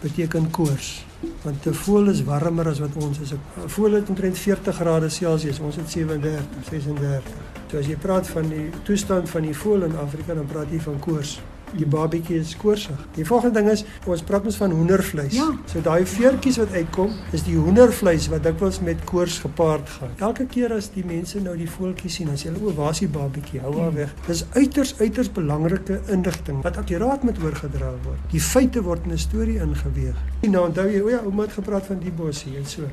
beteken 0.00 0.50
koors 0.50 1.04
want 1.42 1.66
'n 1.66 1.72
voël 1.72 2.08
is 2.08 2.24
warmer 2.24 2.68
as 2.68 2.78
wat 2.78 2.94
ons 2.96 3.18
is. 3.18 3.32
'n 3.32 3.68
voël 3.68 3.92
het 3.92 4.08
omtrent 4.08 4.38
40 4.38 4.74
grade 4.74 5.08
Celsius 5.08 5.58
ons 5.58 5.76
het 5.76 5.90
37 5.90 6.44
36 6.70 7.22
so 7.70 7.78
as 7.78 7.86
jy 7.86 7.96
praat 7.96 8.26
van 8.28 8.48
die 8.48 8.70
toestand 8.82 9.30
van 9.30 9.42
die 9.42 9.56
voël 9.56 9.82
in 9.82 9.96
Afrika 9.96 10.34
dan 10.34 10.46
praat 10.46 10.70
jy 10.70 10.80
van 10.80 10.98
koors 10.98 11.40
die 11.78 11.86
babietjie 11.86 12.38
is 12.40 12.54
koorsig. 12.56 12.98
Die 13.16 13.24
volgende 13.26 13.60
ding 13.60 13.70
is 13.72 13.84
ons 14.06 14.22
praat 14.26 14.46
ons 14.48 14.58
van 14.60 14.74
hoendervleis. 14.74 15.34
Ja. 15.36 15.50
So 15.70 15.82
daai 15.84 16.06
veertjies 16.08 16.58
wat 16.62 16.74
uitkom, 16.74 17.14
is 17.36 17.44
die 17.46 17.56
hoendervleis 17.56 18.28
wat 18.32 18.44
dikwels 18.46 18.80
met 18.84 19.04
koors 19.08 19.38
gepaard 19.44 19.88
gaan. 19.96 20.14
Elke 20.18 20.46
keer 20.50 20.74
as 20.76 20.90
die 20.94 21.04
mense 21.06 21.40
nou 21.40 21.56
die 21.58 21.68
voeltjies 21.70 22.20
sien, 22.20 22.30
dan 22.30 22.40
sê 22.40 22.50
hulle 22.50 22.62
o, 22.62 22.74
waar 22.76 22.94
is 22.94 23.02
die 23.04 23.10
babietjie? 23.10 23.62
Hou 23.64 23.74
haar 23.80 23.94
weg. 23.96 24.14
Dis 24.28 24.44
uiters 24.54 24.94
uiters 25.00 25.32
belangrike 25.34 26.00
inligting 26.12 26.62
wat 26.64 26.78
akkuraat 26.80 27.26
moet 27.26 27.42
oorgedra 27.42 27.92
word. 28.04 28.22
Die 28.32 28.42
feite 28.42 28.82
word 28.82 29.04
in 29.04 29.12
'n 29.12 29.18
storie 29.18 29.58
ingeweeg. 29.60 30.16
Nou 30.42 30.66
onthou 30.68 30.88
jy, 30.88 31.00
o 31.00 31.08
ja, 31.08 31.20
ouma 31.24 31.42
het 31.42 31.52
gepraat 31.52 31.86
van 31.86 31.98
die 31.98 32.12
bossie 32.12 32.56
en 32.56 32.66
so. 32.66 32.88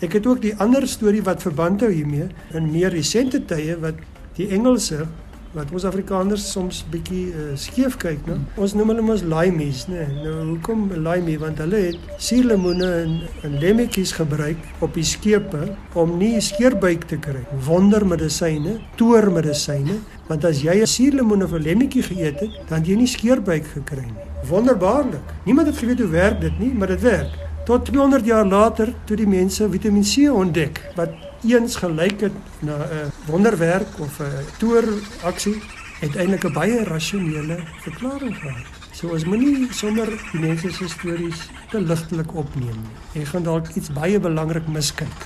Ek 0.00 0.12
het 0.12 0.26
ook 0.26 0.40
die 0.42 0.54
ander 0.58 0.88
storie 0.88 1.22
wat 1.22 1.42
verband 1.42 1.80
hou 1.80 1.90
hiermee 1.90 2.28
in 2.52 2.70
meer 2.70 2.90
resente 2.90 3.44
tye 3.44 3.76
wat 3.80 3.94
die 4.36 4.48
Engelse 4.48 5.06
wat 5.54 5.70
ons 5.74 5.84
Afrikaners 5.86 6.44
soms 6.50 6.82
bietjie 6.90 7.28
uh, 7.30 7.44
skeef 7.58 7.96
kyk, 8.02 8.26
né? 8.26 8.38
Ons 8.60 8.74
noem 8.74 8.90
hulle 8.92 9.04
mos 9.06 9.22
laimies, 9.22 9.84
né? 9.90 10.06
Nou 10.24 10.34
hoekom 10.50 10.88
laimie? 11.04 11.36
Want 11.38 11.62
hulle 11.62 11.80
het 11.88 12.22
suurlemoene 12.22 12.90
en 13.04 13.14
en 13.46 13.56
lemmetjies 13.62 14.14
gebruik 14.18 14.60
op 14.84 14.96
die 14.98 15.06
skepe 15.06 15.68
om 16.00 16.16
nie 16.18 16.32
skeerbuik 16.42 17.06
te 17.10 17.18
kry. 17.22 17.44
Wondermedisyne, 17.66 18.78
toormedisyne, 18.98 20.00
want 20.28 20.44
as 20.44 20.62
jy 20.64 20.80
'n 20.82 20.86
suurlemoen 20.86 21.44
of 21.44 21.52
'n 21.52 21.62
lemmetjie 21.62 22.02
geëet 22.02 22.40
het, 22.40 22.52
dan 22.68 22.84
jy 22.84 22.96
nie 22.96 23.06
skeerbuik 23.06 23.64
gekry 23.64 24.04
nie. 24.04 24.26
Wonderbaarlik. 24.48 25.22
Niemand 25.44 25.66
het 25.66 25.78
geweet 25.78 25.98
hoe 25.98 26.08
werk 26.08 26.40
dit 26.40 26.58
nie, 26.58 26.74
maar 26.74 26.88
dit 26.88 27.00
werk. 27.00 27.32
Tot 27.64 27.84
200 27.84 28.24
jaar 28.26 28.46
later 28.46 28.92
toe 29.04 29.16
die 29.16 29.28
mense 29.28 29.70
Vitamiin 29.70 30.04
C 30.04 30.28
ontdek 30.32 30.80
wat 30.96 31.10
eens 31.44 31.76
gelyk 31.76 32.20
het 32.20 32.36
na 32.60 32.76
'n 32.76 33.12
wonderwerk 33.26 33.98
of 34.00 34.20
'n 34.20 34.44
toeraksie 34.58 35.62
het 36.00 36.16
eintlik 36.16 36.44
'n 36.44 36.52
baie 36.52 36.84
rasionele 36.84 37.58
verklaring 37.80 38.36
gehad. 38.36 38.66
So 38.92 39.08
ons 39.08 39.24
moenie 39.24 39.72
sommer 39.72 40.06
die 40.06 40.40
mense 40.40 40.70
se 40.72 40.88
stories 40.88 41.48
te 41.70 41.80
ligtelik 41.80 42.34
opneem. 42.34 42.80
Jy 43.12 43.24
gaan 43.24 43.42
dalk 43.42 43.68
iets 43.74 43.92
baie 43.92 44.20
belangrik 44.20 44.66
miskyk. 44.66 45.18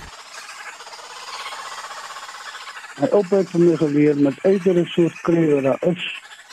My 2.99 3.07
oupa 3.11 3.35
het 3.35 3.49
vir 3.49 3.59
my 3.59 3.75
geleer 3.75 4.15
met 4.15 4.39
uitere 4.43 4.85
soort 4.85 5.21
wat 5.21 5.63
daar 5.63 5.83
is. 5.91 6.03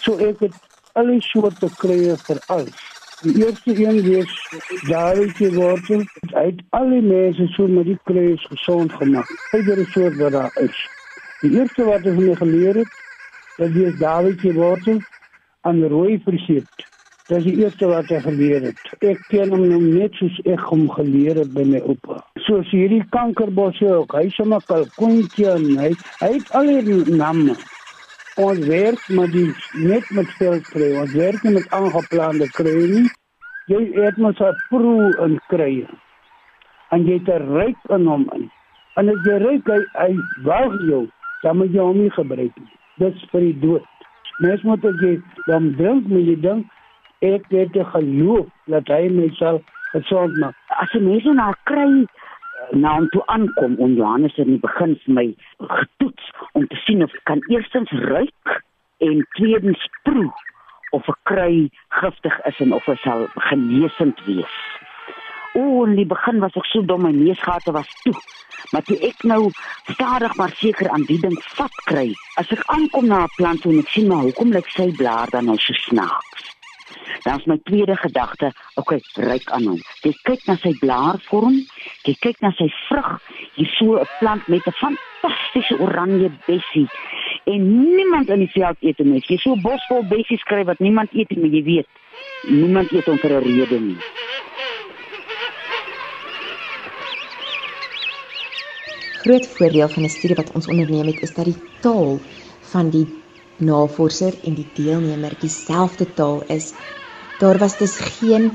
So 0.01 0.19
ek 0.19 0.41
het 0.41 0.55
al 0.93 1.07
die 1.07 1.23
soorte 1.23 1.71
kruie 1.77 2.17
vir 2.17 2.43
alles. 2.47 2.96
Die 3.27 3.45
eerste 3.45 3.87
een 3.87 4.03
wees 4.03 4.35
Davidjie 4.87 5.49
wortel. 5.55 6.05
Hy 6.31 6.45
het 6.47 6.61
al 6.79 6.93
die 6.95 7.03
mense 7.03 7.47
so 7.57 7.67
met 7.67 7.89
die 7.89 7.99
kruis 8.07 8.45
gesond 8.53 8.93
gemaak. 9.01 9.31
Uitere 9.51 9.87
soort 9.91 10.17
wat 10.21 10.33
daar 10.33 10.59
is. 10.63 10.83
Die 11.41 11.51
eerste 11.59 11.89
wat 11.89 12.07
hy 12.07 12.13
vir 12.15 12.23
my 12.29 12.37
geleer 12.39 12.79
het, 12.85 12.93
dat 13.57 13.73
wees 13.75 13.99
Davidjie 13.99 14.53
wortel 14.55 15.01
aan 15.67 15.83
rooi 15.91 16.21
vergeet. 16.23 16.87
Dit 17.27 17.41
is 17.41 17.49
die 17.49 17.57
eerste 17.65 17.91
wat 17.91 18.13
hy 18.15 18.21
geleer 18.29 18.69
het. 18.69 18.83
Ek 19.03 19.27
ken 19.33 19.51
hom 19.51 19.65
nou 19.73 19.81
net 19.83 20.15
soos 20.21 20.39
ek 20.47 20.63
hom 20.71 20.87
geleer 20.95 21.41
het 21.43 21.51
by 21.57 21.65
my 21.67 21.83
oupa. 21.83 22.21
Soos 22.47 22.71
hierdie 22.71 23.03
kankerbosse 23.11 23.91
ook. 23.91 24.15
Hy 24.21 24.29
sê 24.37 24.47
maar 24.47 24.63
kalkoentjie 24.71 25.51
en 25.51 25.67
hy, 25.83 25.91
hy 26.23 26.31
het 26.37 26.55
al 26.55 26.71
die 26.87 27.03
name. 27.11 27.59
Ons 28.37 28.59
werk 28.69 29.01
met 29.09 29.31
die 29.33 29.49
net 29.81 30.11
met 30.13 30.29
veldkry. 30.37 30.91
Ons 31.01 31.13
werk 31.17 31.41
nie 31.47 31.55
met 31.55 31.71
aangeplande 31.73 32.49
kry 32.53 32.75
nie. 32.91 33.07
Jy 33.73 33.79
eet 33.97 34.19
mos 34.21 34.41
'n 34.45 34.59
proe 34.69 35.07
in 35.25 35.39
kry. 35.49 35.87
En 36.93 37.07
jy 37.07 37.17
het 37.17 37.31
'n 37.33 37.49
ryk 37.57 37.79
in 37.97 38.05
hom 38.07 38.29
in. 38.37 38.51
En 38.97 39.09
as 39.09 39.25
jy 39.25 39.39
ryk 39.41 39.67
hy, 39.67 39.81
hy 39.95 40.13
wag 40.45 40.77
jou, 40.89 41.09
dan 41.43 41.57
moet 41.57 41.73
jy 41.73 41.81
hom 41.81 41.99
nie 41.99 42.11
gebruik 42.11 42.53
nie. 42.61 42.77
Dis 42.99 43.25
vir 43.33 43.41
die 43.41 43.59
dood. 43.61 43.85
Mens 44.39 44.63
moet 44.63 44.85
as 44.85 45.01
jy 45.01 45.23
dan 45.47 45.75
drink, 45.77 46.07
moet 46.07 46.27
jy 46.27 46.41
dink 46.41 46.67
ek 47.21 47.45
het 47.49 47.73
geloof 47.73 48.47
dat 48.67 48.87
hy 48.89 49.09
my 49.09 49.31
sal 49.39 49.63
gesond 49.93 50.37
maak. 50.37 50.55
As 50.69 50.93
jy 50.93 51.01
mense 51.01 51.33
na 51.33 51.55
kry 51.65 52.05
na 52.73 52.95
hom 52.97 53.09
toe 53.09 53.23
aankom 53.27 53.77
en 53.79 53.95
Johannes 53.95 54.37
in 54.37 54.57
die 54.57 54.61
begin 54.61 54.97
vir 55.05 55.15
my 55.15 55.27
getoets 55.61 56.31
om 56.57 56.67
te 56.67 56.79
sien 56.87 57.05
of 57.05 57.13
ek 57.19 57.25
kan 57.29 57.43
eerstens 57.53 57.91
ruik 58.09 58.57
en 59.05 59.21
tweedens 59.37 59.83
proe 60.09 60.33
of 60.97 61.09
'n 61.09 61.19
kry 61.29 61.55
giftig 62.01 62.37
is 62.51 62.61
en 62.65 62.73
of 62.73 62.85
dit 62.85 62.99
sal 63.05 63.27
genesend 63.51 64.25
wees. 64.25 64.57
O, 65.55 65.85
in 65.85 65.95
die 65.97 66.09
begin 66.09 66.41
was 66.41 66.57
ek 66.57 66.65
so 66.73 66.83
dom 66.83 67.03
my 67.03 67.13
neusgate 67.13 67.73
was 67.73 67.93
toe. 68.05 68.17
Maar 68.73 68.83
toe 68.83 68.99
ek 69.09 69.23
nou 69.23 69.51
stadig 69.93 70.37
maar 70.37 70.53
seker 70.63 70.89
aan 70.89 71.05
die 71.09 71.21
ding 71.21 71.37
vat 71.59 71.77
kry, 71.85 72.09
as 72.41 72.51
ek 72.51 72.65
aankom 72.67 73.07
na 73.07 73.25
'n 73.25 73.37
plant 73.37 73.65
en 73.65 73.79
ek 73.79 73.89
sien 73.89 74.09
maar 74.09 74.25
hoekom 74.29 74.53
lyk 74.53 74.69
sy 74.69 74.89
blaar 74.97 75.29
dan 75.31 75.45
nou 75.45 75.59
so 75.59 75.73
snaaks. 75.73 76.56
Dan 77.23 77.39
is 77.39 77.47
my 77.47 77.59
tweede 77.65 77.97
gedagte, 77.97 78.53
okay, 78.75 79.01
ryk 79.15 79.51
aan 79.51 79.67
hom. 79.67 79.81
Jy 80.03 80.13
kyk 80.23 80.47
na 80.47 80.57
sy 80.63 80.73
blaarvorm, 80.81 81.59
jy 82.07 82.15
kyk 82.21 82.41
na 82.45 82.53
sy 82.59 82.69
vrug, 82.89 83.11
hier 83.57 83.71
so 83.79 83.99
'n 83.99 84.09
plant 84.21 84.49
met 84.49 84.67
'n 84.67 84.79
fantastiese 84.83 85.79
oranje 85.81 86.31
bessie. 86.47 86.89
En 87.45 87.61
niemand 87.97 88.29
in 88.29 88.39
die 88.39 88.51
veld 88.55 88.77
eet 88.81 88.99
hom 88.99 89.11
nie. 89.11 89.23
Jy 89.27 89.37
so 89.37 89.57
bos 89.57 89.87
vol 89.89 90.03
bessies 90.03 90.43
kry 90.43 90.65
wat 90.65 90.79
niemand 90.79 91.13
eet 91.13 91.31
nie, 91.31 91.41
maar 91.41 91.51
jy 91.51 91.63
weet, 91.63 91.89
niemand 92.49 92.93
eet 92.93 93.07
hom 93.07 93.19
vir 93.19 93.31
'n 93.31 93.43
rede 93.43 93.81
nie. 93.81 93.99
Groot 99.27 99.47
voordeel 99.59 99.89
van 99.89 100.03
'n 100.03 100.09
studie 100.09 100.37
wat 100.37 100.53
ons 100.55 100.67
onderneem 100.67 101.07
het 101.07 101.23
is 101.23 101.35
dat 101.35 101.45
die 101.45 101.61
taal 101.81 102.19
van 102.73 102.91
die 102.91 103.07
navorser 103.59 104.35
en 104.45 104.55
die 104.55 104.67
deelnemer 104.77 105.37
dieselfde 105.41 106.07
taal 106.15 106.43
is. 106.53 106.73
Daar 107.41 107.59
was 107.59 107.79
dus 107.79 107.97
geen 108.19 108.51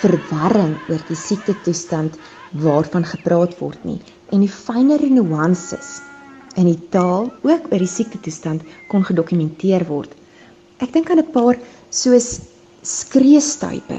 verwarring 0.00 0.76
oor 0.88 1.02
die 1.08 1.16
siekte 1.18 1.54
toestand 1.64 2.18
waarvan 2.52 3.04
gepraat 3.04 3.56
word 3.58 3.82
nie 3.84 3.98
en 4.32 4.44
die 4.44 4.52
fynere 4.52 5.08
nuances 5.10 5.98
in 6.58 6.68
die 6.68 6.80
taal 6.92 7.28
ook 7.46 7.68
oor 7.70 7.82
die 7.82 7.90
siekte 7.90 8.20
toestand 8.24 8.64
kon 8.88 9.04
gedokumenteer 9.06 9.84
word. 9.88 10.10
Ek 10.78 10.92
dink 10.94 11.10
aan 11.10 11.22
'n 11.22 11.32
paar 11.34 11.58
soos 11.90 12.40
skreeustuipe. 12.82 13.98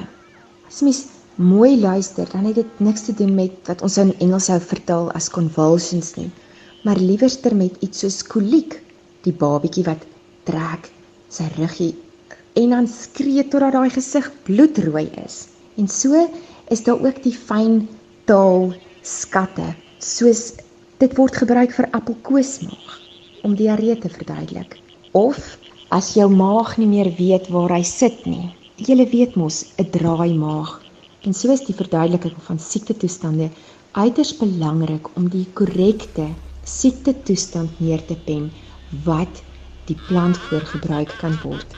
As 0.67 0.81
mens 0.81 1.05
mooi 1.35 1.79
luister, 1.79 2.27
dan 2.31 2.45
het 2.45 2.55
dit 2.55 2.79
niks 2.79 3.01
te 3.01 3.13
doen 3.13 3.35
met 3.35 3.51
wat 3.67 3.81
ons 3.81 3.97
in 3.97 4.13
Engels 4.19 4.45
sou 4.45 4.59
vertaal 4.59 5.11
as 5.11 5.29
convulsions 5.29 6.15
nie, 6.15 6.31
maar 6.83 6.97
liewerster 6.97 7.55
met 7.55 7.75
iets 7.79 7.99
soos 7.99 8.23
koliek, 8.23 8.81
die 9.23 9.33
babietjie 9.33 9.83
wat 9.83 10.05
trek 10.49 10.91
sy 11.29 11.47
ruggie 11.55 11.93
en 12.59 12.73
dan 12.75 12.87
skree 12.89 13.45
totdat 13.47 13.75
daai 13.77 13.91
gesig 13.93 14.27
bloedrooi 14.47 15.07
is. 15.23 15.47
En 15.79 15.87
so 15.87 16.25
is 16.73 16.83
daar 16.83 16.99
ook 16.99 17.21
die 17.23 17.35
fyn 17.35 17.85
taal 18.29 18.73
skatte, 19.05 19.67
soos 19.99 20.53
dit 20.99 21.15
word 21.17 21.37
gebruik 21.39 21.71
vir 21.77 21.87
appelkoesmaag 21.95 22.97
om 23.47 23.55
diarree 23.55 23.95
te 24.01 24.11
verduidelik. 24.11 24.75
Of 25.15 25.39
as 25.95 26.11
jou 26.17 26.27
maag 26.29 26.75
nie 26.77 26.89
meer 26.89 27.09
weet 27.17 27.47
waar 27.53 27.71
hy 27.77 27.83
sit 27.87 28.25
nie. 28.27 28.51
Jy 28.77 29.07
weet 29.11 29.35
mos 29.39 29.65
'n 29.77 29.89
draai 29.95 30.33
maag. 30.33 30.81
En 31.23 31.33
so 31.33 31.51
is 31.51 31.65
die 31.67 31.75
verduideliking 31.75 32.43
van 32.47 32.59
siekte 32.59 32.93
toestande 32.93 33.49
uiters 33.91 34.37
belangrik 34.37 35.07
om 35.15 35.29
die 35.29 35.47
korrekte 35.53 36.27
siekte 36.63 37.13
toestand 37.23 37.79
neer 37.79 38.05
te 38.05 38.15
pen 38.15 38.51
wat 39.05 39.41
die 39.89 39.97
plant 40.07 40.37
voor 40.37 40.61
gebruik 40.61 41.13
kan 41.17 41.33
word. 41.41 41.77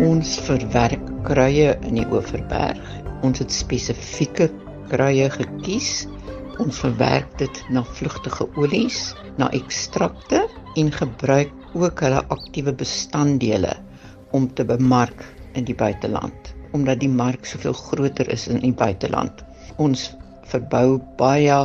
Ons 0.00 0.38
verwerk 0.46 1.02
kruie 1.26 1.72
in 1.86 1.98
die 1.98 2.06
Oeverberg. 2.06 2.98
Ons 3.26 3.42
het 3.42 3.52
spesifieke 3.52 4.46
kruie 4.90 5.28
gekies. 5.32 6.06
Ons 6.60 6.80
verwerk 6.82 7.30
dit 7.40 7.60
na 7.72 7.82
vlugtige 7.96 8.46
olies, 8.60 9.14
na 9.40 9.48
ekstrakte 9.56 10.42
en 10.80 10.90
gebruik 10.92 11.52
ook 11.78 12.02
hulle 12.04 12.20
aktiewe 12.34 12.74
bestanddele 12.76 13.72
om 14.36 14.48
te 14.54 14.66
bemark 14.66 15.24
in 15.58 15.64
die 15.66 15.74
buiteland, 15.74 16.52
omdat 16.76 17.00
die 17.00 17.10
mark 17.10 17.46
soveel 17.48 17.74
groter 17.74 18.28
is 18.34 18.48
in 18.50 18.60
die 18.64 18.74
buiteland. 18.76 19.42
Ons 19.78 20.10
verbou 20.50 21.00
baie 21.18 21.56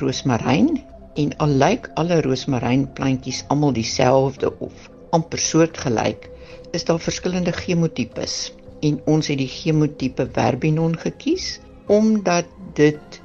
roosmaryn 0.00 0.74
en 1.20 1.32
al 1.44 1.54
lyk 1.62 1.90
alle 2.00 2.18
roosmarynplantjies 2.24 3.44
almal 3.52 3.76
dieselfde 3.76 4.50
of 4.64 4.88
amper 5.14 5.38
soortgelyk, 5.38 6.26
is 6.74 6.88
daar 6.88 6.98
verskillende 6.98 7.52
chemotipes 7.54 8.50
en 8.84 8.98
ons 9.08 9.28
het 9.30 9.38
die 9.38 9.48
chemotipe 9.48 10.26
Verbinon 10.34 10.96
gekies 10.98 11.60
omdat 11.86 12.46
dit 12.74 13.20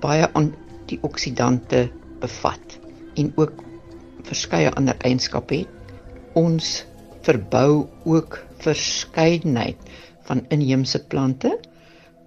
baie 0.00 0.28
antioksidante 0.38 1.88
bevat 2.20 2.78
en 3.14 3.32
ook 3.36 3.62
verskeie 4.28 4.70
ander 4.70 4.96
eienskappe 5.06 5.62
het. 5.62 5.94
Ons 6.38 6.84
verbou 7.26 7.88
ook 8.04 8.38
verskeidenheid 8.62 9.80
van 10.28 10.44
inheemse 10.54 11.00
plante 11.10 11.54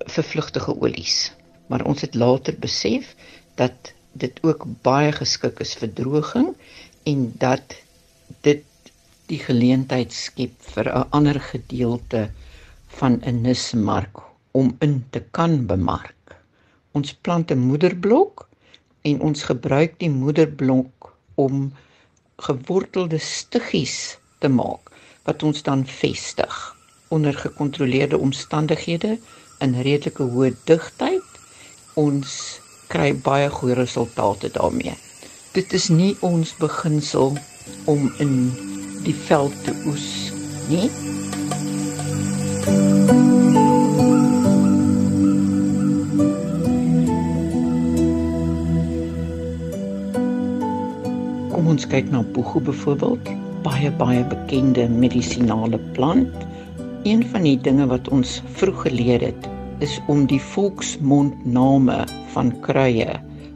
vir 0.10 0.26
vlugtige 0.26 0.76
olies. 0.82 1.32
Maar 1.68 1.86
ons 1.86 2.02
het 2.02 2.16
later 2.16 2.58
besef 2.60 3.16
dat 3.56 3.94
dit 4.12 4.40
ook 4.44 4.66
baie 4.84 5.12
geskik 5.16 5.62
is 5.64 5.76
vir 5.80 5.94
droging 5.96 6.52
en 7.08 7.30
dat 7.40 7.78
dit 8.44 8.66
die 9.32 9.40
geleentheid 9.40 10.12
skep 10.14 10.52
vir 10.74 10.92
'n 10.92 11.08
ander 11.16 11.40
gedeelte 11.40 12.30
van 13.00 13.22
'n 13.24 13.42
nismark 13.42 14.31
om 14.52 14.76
in 14.80 15.06
te 15.10 15.24
kan 15.32 15.66
bemark 15.66 16.16
Ons 16.92 17.14
plant 17.26 17.52
'n 17.52 17.64
moederblok 17.72 18.50
en 19.10 19.22
ons 19.28 19.44
gebruik 19.50 19.94
die 20.04 20.10
moederblok 20.10 21.14
om 21.44 21.72
gewortelde 22.48 23.20
stiggies 23.28 24.18
te 24.44 24.50
maak 24.50 24.92
wat 25.30 25.44
ons 25.44 25.64
dan 25.64 25.86
vestig 25.88 26.58
onder 27.08 27.34
gekontroleerde 27.34 28.18
omstandighede 28.18 29.14
in 29.60 29.80
redelike 29.88 30.28
hoë 30.34 30.52
digtheid. 30.66 31.40
Ons 31.94 32.60
kry 32.88 33.14
baie 33.16 33.50
goeie 33.50 33.80
resultate 33.80 34.52
daarmee. 34.60 34.96
Dit 35.56 35.74
is 35.74 35.88
nie 35.88 36.16
ons 36.20 36.56
beginsel 36.60 37.38
om 37.86 38.12
in 38.20 38.36
die 39.08 39.16
veld 39.28 39.56
te 39.64 39.76
oes 39.88 40.08
nie. 40.68 40.88
Kyk 51.92 52.08
na 52.12 52.22
boegoe 52.24 52.62
byvoorbeeld, 52.64 53.30
baie 53.66 53.90
baie 54.00 54.22
bekende 54.32 54.86
medisinale 54.90 55.80
plant. 55.96 56.46
Een 57.04 57.26
van 57.34 57.44
die 57.44 57.58
dinge 57.60 57.88
wat 57.92 58.08
ons 58.16 58.38
vroeg 58.56 58.86
geleer 58.86 59.26
het, 59.26 59.50
is 59.84 59.98
om 60.08 60.24
die 60.30 60.40
volksmondname 60.54 61.98
van 62.32 62.54
kruie 62.64 63.10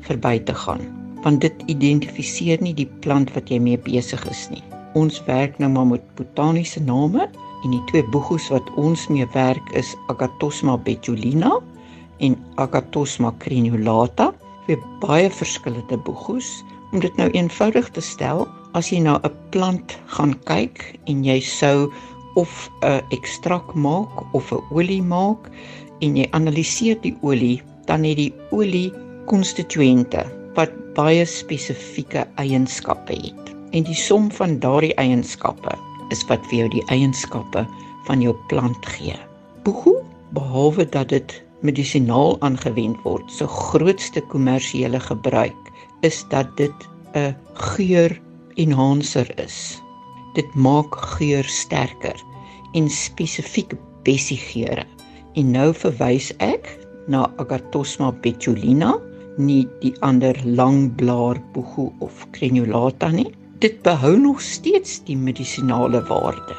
verby 0.08 0.36
te 0.44 0.56
gaan, 0.66 0.84
want 1.24 1.46
dit 1.46 1.64
identifiseer 1.72 2.60
nie 2.62 2.74
die 2.76 2.90
plant 3.06 3.32
wat 3.38 3.50
jy 3.50 3.62
mee 3.62 3.80
besig 3.88 4.28
is 4.30 4.46
nie. 4.52 4.64
Ons 5.00 5.22
werk 5.30 5.56
nou 5.62 5.72
maar 5.72 5.88
met 5.94 6.04
botaniese 6.20 6.84
name 6.84 7.30
en 7.64 7.72
die 7.72 7.84
twee 7.92 8.04
boegoes 8.12 8.50
wat 8.52 8.68
ons 8.76 9.08
mee 9.08 9.28
werk 9.34 9.76
is 9.80 9.96
Agathosma 10.12 10.76
betulina 10.78 11.56
en 12.20 12.36
Agathosma 12.60 13.32
crenulata, 13.40 14.34
twee 14.66 14.80
baie 15.00 15.32
verskillende 15.32 16.04
boegoes 16.04 16.58
om 16.92 17.00
dit 17.00 17.16
nou 17.18 17.30
eenvoudig 17.32 17.90
te 17.96 18.02
stel, 18.02 18.46
as 18.74 18.92
jy 18.92 19.00
na 19.00 19.20
'n 19.24 19.32
plant 19.52 19.98
gaan 20.18 20.36
kyk 20.46 21.00
en 21.08 21.24
jy 21.24 21.40
sou 21.40 21.92
of 22.36 22.70
'n 22.84 23.02
ekstrak 23.12 23.74
maak 23.76 24.34
of 24.34 24.52
'n 24.52 24.62
olie 24.72 25.02
maak 25.02 25.50
en 26.02 26.18
jy 26.18 26.28
analiseer 26.32 26.98
die 27.02 27.16
olie, 27.22 27.62
dan 27.86 28.04
het 28.04 28.18
die 28.18 28.34
olie 28.52 28.92
konstituente 29.26 30.26
wat 30.56 30.72
baie 30.96 31.26
spesifieke 31.26 32.28
eienskappe 32.36 33.14
het. 33.14 33.56
En 33.72 33.84
die 33.84 33.96
som 33.96 34.32
van 34.32 34.60
daardie 34.60 34.96
eienskappe 34.96 35.76
is 36.10 36.24
wat 36.30 36.46
vir 36.50 36.60
jou 36.60 36.70
die 36.70 36.86
eienskappe 36.88 37.66
van 38.08 38.22
jou 38.22 38.36
plant 38.48 38.86
gee. 38.86 39.16
Boegoe, 39.64 40.04
behalwe 40.34 40.86
dat 40.90 41.10
dit 41.10 41.44
medisinaal 41.62 42.38
aangewend 42.42 42.98
word, 43.04 43.32
se 43.32 43.48
grootste 43.48 44.22
kommersiële 44.22 45.00
gebruik 45.00 45.72
is 46.06 46.26
dat 46.30 46.48
dit 46.58 46.88
'n 47.16 47.36
geur 47.54 48.12
enhancer 48.56 49.30
is. 49.40 49.82
Dit 50.34 50.56
maak 50.56 50.96
geur 50.96 51.44
sterker 51.44 52.18
en 52.74 52.90
spesifiek 52.90 53.74
bessiegeure. 54.04 54.86
En 55.34 55.52
nou 55.52 55.74
verwys 55.74 56.32
ek 56.38 56.68
na 57.08 57.26
Agathosma 57.38 58.12
betulina, 58.24 58.96
nie 59.38 59.68
die 59.82 59.94
ander 60.00 60.36
langblaar 60.46 61.42
boegoe 61.54 61.92
of 62.00 62.28
crenulata 62.32 63.10
nie. 63.12 63.32
Dit 63.60 63.82
behou 63.84 64.16
nog 64.20 64.42
steeds 64.42 65.02
die 65.08 65.18
medisinale 65.18 66.04
waarde. 66.08 66.56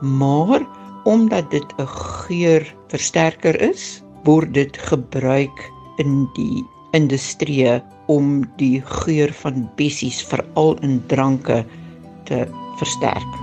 Maar 0.00 0.66
omdat 1.04 1.50
dit 1.50 1.68
'n 1.78 1.86
geurversterker 1.86 3.60
is, 3.60 4.02
word 4.24 4.54
dit 4.54 4.78
gebruik 4.78 5.58
in 5.96 6.28
die 6.34 6.64
industrie 6.92 7.80
om 8.06 8.44
die 8.56 8.80
geur 8.84 9.32
van 9.42 9.68
bessies 9.76 10.22
veral 10.24 10.76
in 10.80 11.02
dranke 11.06 11.64
te 12.24 12.46
versterk. 12.78 13.36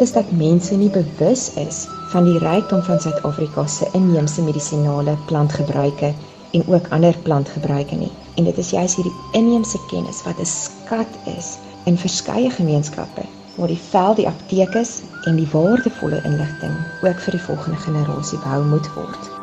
Dis 0.00 0.14
dat 0.16 0.30
mense 0.32 0.76
nie 0.80 0.88
bewus 0.88 1.50
is 1.60 1.84
van 2.10 2.24
die 2.24 2.38
rykdom 2.40 2.80
van 2.82 3.00
Suid-Afrika 3.00 3.66
se 3.68 3.88
inheemse 3.92 4.42
medisinale 4.42 5.16
plantgebruike 5.28 6.14
en 6.56 6.64
ook 6.66 6.88
ander 6.88 7.16
plantgebruike 7.22 7.94
nie. 7.94 8.12
En 8.40 8.46
dit 8.46 8.58
is 8.58 8.70
juist 8.70 8.96
hierdie 8.96 9.16
inheemse 9.36 9.78
kennis 9.90 10.22
wat 10.24 10.38
'n 10.40 10.48
skat 10.48 11.18
is 11.36 11.48
in 11.84 11.98
verskeie 11.98 12.50
gemeenskappe 12.50 13.24
waar 13.56 13.68
die 13.68 13.82
veld 13.90 14.16
die 14.16 14.28
apteek 14.28 14.74
is 14.74 15.02
en 15.28 15.36
die 15.36 15.50
waardevolle 15.52 16.22
inligting 16.24 16.72
ook 17.02 17.20
vir 17.26 17.36
die 17.36 17.46
volgende 17.48 17.76
generasie 17.84 18.38
behou 18.38 18.64
moet 18.64 18.88
word. 18.94 19.39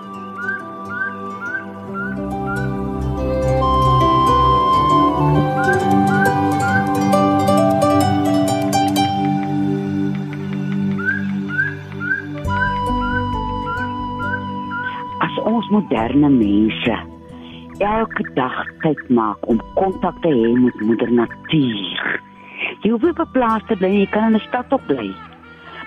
Elke 18.07 18.33
dag 18.33 18.65
tyd 18.81 19.09
maak 19.09 19.47
om 19.51 19.59
kontak 19.75 20.15
te 20.23 20.31
hê 20.31 20.51
met 20.55 20.79
moeder 20.81 21.11
natuur. 21.11 22.21
Jy 22.81 22.91
hoef 22.91 23.03
op 23.03 23.19
'n 23.19 23.31
plaas 23.31 23.63
te 23.67 23.75
bly, 23.75 23.91
jy 23.99 24.07
kan 24.11 24.23
in 24.23 24.35
'n 24.35 24.47
stad 24.47 24.71
op 24.71 24.81
bly. 24.87 25.13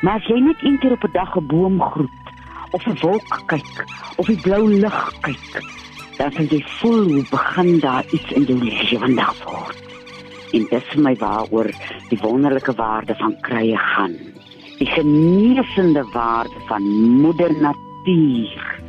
Maar 0.02 0.14
as 0.14 0.26
jy 0.26 0.38
net 0.40 0.56
een 0.62 0.78
keer 0.78 0.92
op 0.92 1.04
'n 1.04 1.12
dag 1.12 1.37
'n 1.37 1.46
boom 1.46 1.80
groet 1.80 2.26
of 2.70 2.87
'n 2.87 2.98
wolk 3.00 3.42
kyk 3.46 3.85
of 4.16 4.26
die 4.26 4.40
blou 4.40 4.68
lug 4.68 5.12
kyk, 5.20 5.62
dan 6.18 6.33
sal 6.33 6.44
jy 6.44 6.62
voel 6.78 7.02
hoe 7.12 7.24
begin 7.30 7.80
daar 7.80 8.04
iets 8.11 8.33
in 8.33 8.42
jou 8.42 8.59
lewe 8.59 8.98
vandag 8.98 9.44
word. 9.44 9.78
En 10.52 10.66
dit 10.70 10.85
is 10.88 10.94
my 10.94 11.14
waaroor 11.16 11.70
die 12.09 12.18
wonderlike 12.20 12.74
waarde 12.74 13.14
van 13.14 13.40
krye 13.40 13.76
gaan. 13.76 14.14
Die 14.78 14.87
geneesende 14.87 16.04
waarde 16.12 16.61
van 16.66 16.83
moeder 17.22 17.52
natuur 17.61 18.80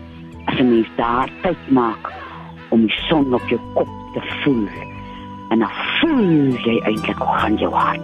as 0.45 0.59
'n 0.59 0.69
mens 0.69 0.87
daar 0.95 1.29
tyd 1.41 1.69
maak 1.69 2.20
om 2.71 2.85
die 2.87 2.97
son 3.07 3.33
op 3.35 3.47
jou 3.51 3.59
kop 3.73 3.89
te 4.15 4.23
voel 4.43 4.67
en 5.51 5.59
dan 5.59 5.75
voel 5.99 6.55
jy 6.63 6.79
eintlik 6.87 7.19
hoe 7.19 7.35
gaan 7.43 7.59
jou 7.59 7.73
hart 7.73 8.01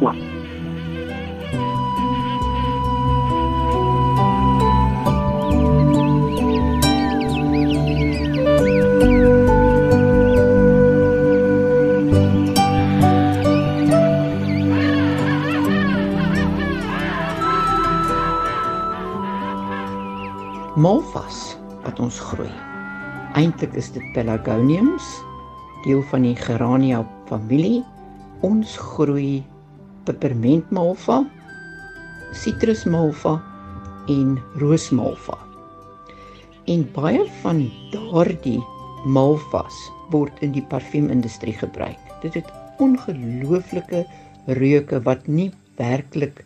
oop 0.00 0.28
Malvas 20.80 21.58
wat 21.84 21.98
ons 22.00 22.20
groei. 22.30 22.69
Eintlik 23.38 23.76
is 23.78 23.92
dit 23.94 24.02
pelargoniums, 24.10 25.06
deel 25.84 26.00
van 26.10 26.24
die 26.26 26.34
Gerania 26.34 27.04
familie. 27.28 27.84
Ons 28.42 28.72
groei 28.96 29.44
pepermentmalva, 30.08 31.20
sitrusmalva 32.34 33.36
en 34.10 34.34
roosmalva. 34.58 35.36
En 36.66 36.82
baie 36.96 37.22
van 37.44 37.62
daardie 37.92 38.58
malvas 39.06 39.78
word 40.10 40.42
in 40.42 40.50
die 40.56 40.64
parfuimindustrie 40.72 41.54
gebruik. 41.60 42.00
Dit 42.24 42.34
het 42.40 42.50
ongelooflike 42.82 44.02
reuke 44.58 45.00
wat 45.06 45.30
nie 45.30 45.52
werklik 45.78 46.42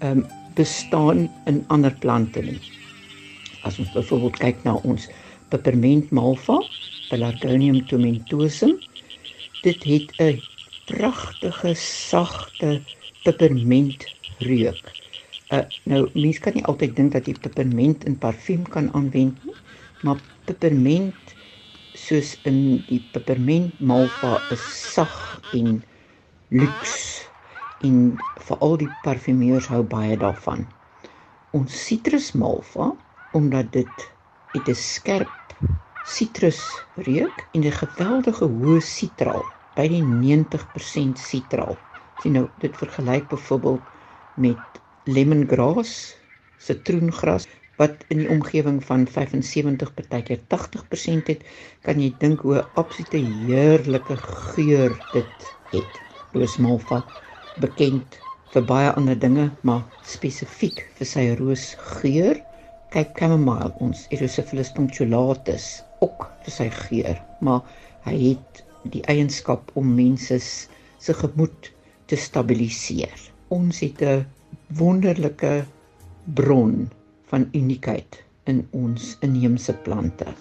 ehm 0.00 0.24
um, 0.24 0.26
bestaan 0.58 1.28
in 1.46 1.60
ander 1.70 1.94
plante 2.02 2.42
nie. 2.42 2.58
As 3.62 3.78
ons 3.78 3.92
byvoorbeeld 3.94 4.38
kyk 4.42 4.64
na 4.66 4.72
ons 4.82 5.04
peperment 5.48 6.10
malva, 6.10 6.58
Pelargonium 7.08 7.86
tomentosum, 7.88 8.78
dit 9.62 9.84
het 9.84 10.12
'n 10.20 10.40
pragtige 10.86 11.74
sagte 11.74 12.80
peperment 13.24 14.04
reuk. 14.38 14.84
Uh, 15.48 15.64
nou 15.84 16.08
mense 16.12 16.40
kan 16.40 16.52
nie 16.54 16.64
altyd 16.64 16.96
dink 16.96 17.12
dat 17.12 17.26
jy 17.26 17.34
peperment 17.40 18.04
in 18.04 18.18
parfuum 18.20 18.68
kan 18.68 18.92
aanwend 18.92 19.44
nie, 19.44 19.54
maar 20.02 20.20
peperment 20.44 21.34
soos 21.94 22.36
in 22.48 22.84
die 22.88 23.00
peperment 23.12 23.80
malva 23.80 24.36
is 24.54 24.64
sag 24.92 25.40
en 25.56 25.80
luks 26.48 27.24
en 27.84 28.18
veral 28.48 28.76
die 28.84 28.90
parfumeurs 29.02 29.68
hou 29.72 29.82
baie 29.82 30.16
daarvan. 30.20 30.66
Ons 31.56 31.74
sitrusmalva 31.86 32.92
omdat 33.36 33.72
dit 33.72 34.08
het 34.54 34.68
'n 34.68 34.74
skerp 34.74 35.37
sitrusreuk 36.04 37.46
en 37.52 37.64
'n 37.64 37.78
geweldige 37.82 38.46
hoë 38.58 38.80
sitraal 38.80 39.44
by 39.76 39.86
die 39.88 40.02
90% 40.02 41.18
sitraal. 41.18 41.76
Sien 42.22 42.32
nou, 42.32 42.48
dit 42.58 42.76
vergelyk 42.76 43.28
byvoorbeeld 43.28 43.82
met 44.34 44.80
lemongrass, 45.04 46.16
sitroengras 46.58 47.46
wat 47.78 48.02
in 48.10 48.18
die 48.24 48.30
omgewing 48.34 48.80
van 48.84 49.06
75 49.06 49.92
partykeer 49.94 50.40
80% 50.54 51.30
het, 51.30 51.44
kan 51.86 52.00
jy 52.02 52.10
dink 52.18 52.40
hoe 52.40 52.58
'n 52.58 52.66
absolute 52.74 53.20
heerlike 53.46 54.16
geur 54.16 54.96
dit 55.12 55.52
het. 55.70 55.92
Roosmalvat 56.32 57.06
bekend 57.60 58.18
vir 58.52 58.64
baie 58.64 58.90
ander 58.92 59.18
dinge, 59.18 59.50
maar 59.62 59.84
spesifiek 60.02 60.86
vir 60.98 61.06
sy 61.06 61.24
roosgeur. 61.38 62.47
Kyk 62.88 63.18
chamomile 63.20 63.74
ons 63.84 64.06
Erysipelas 64.16 64.70
punctulatus 64.72 65.64
ook 66.04 66.22
vir 66.44 66.54
sy 66.54 66.68
geur, 66.72 67.18
maar 67.44 67.66
hy 68.06 68.14
het 68.22 68.62
die 68.94 69.02
eienskap 69.12 69.68
om 69.76 69.90
mense 69.98 70.38
se 70.40 71.16
gemoed 71.18 71.68
te 72.08 72.16
stabiliseer. 72.16 73.26
Ons 73.52 73.82
het 73.84 74.00
'n 74.00 74.24
wonderlike 74.80 75.52
bron 76.40 76.88
van 77.28 77.44
uniekheid 77.52 78.22
in 78.46 78.64
ons 78.72 79.16
inheemse 79.20 79.76
plante. 79.84 80.32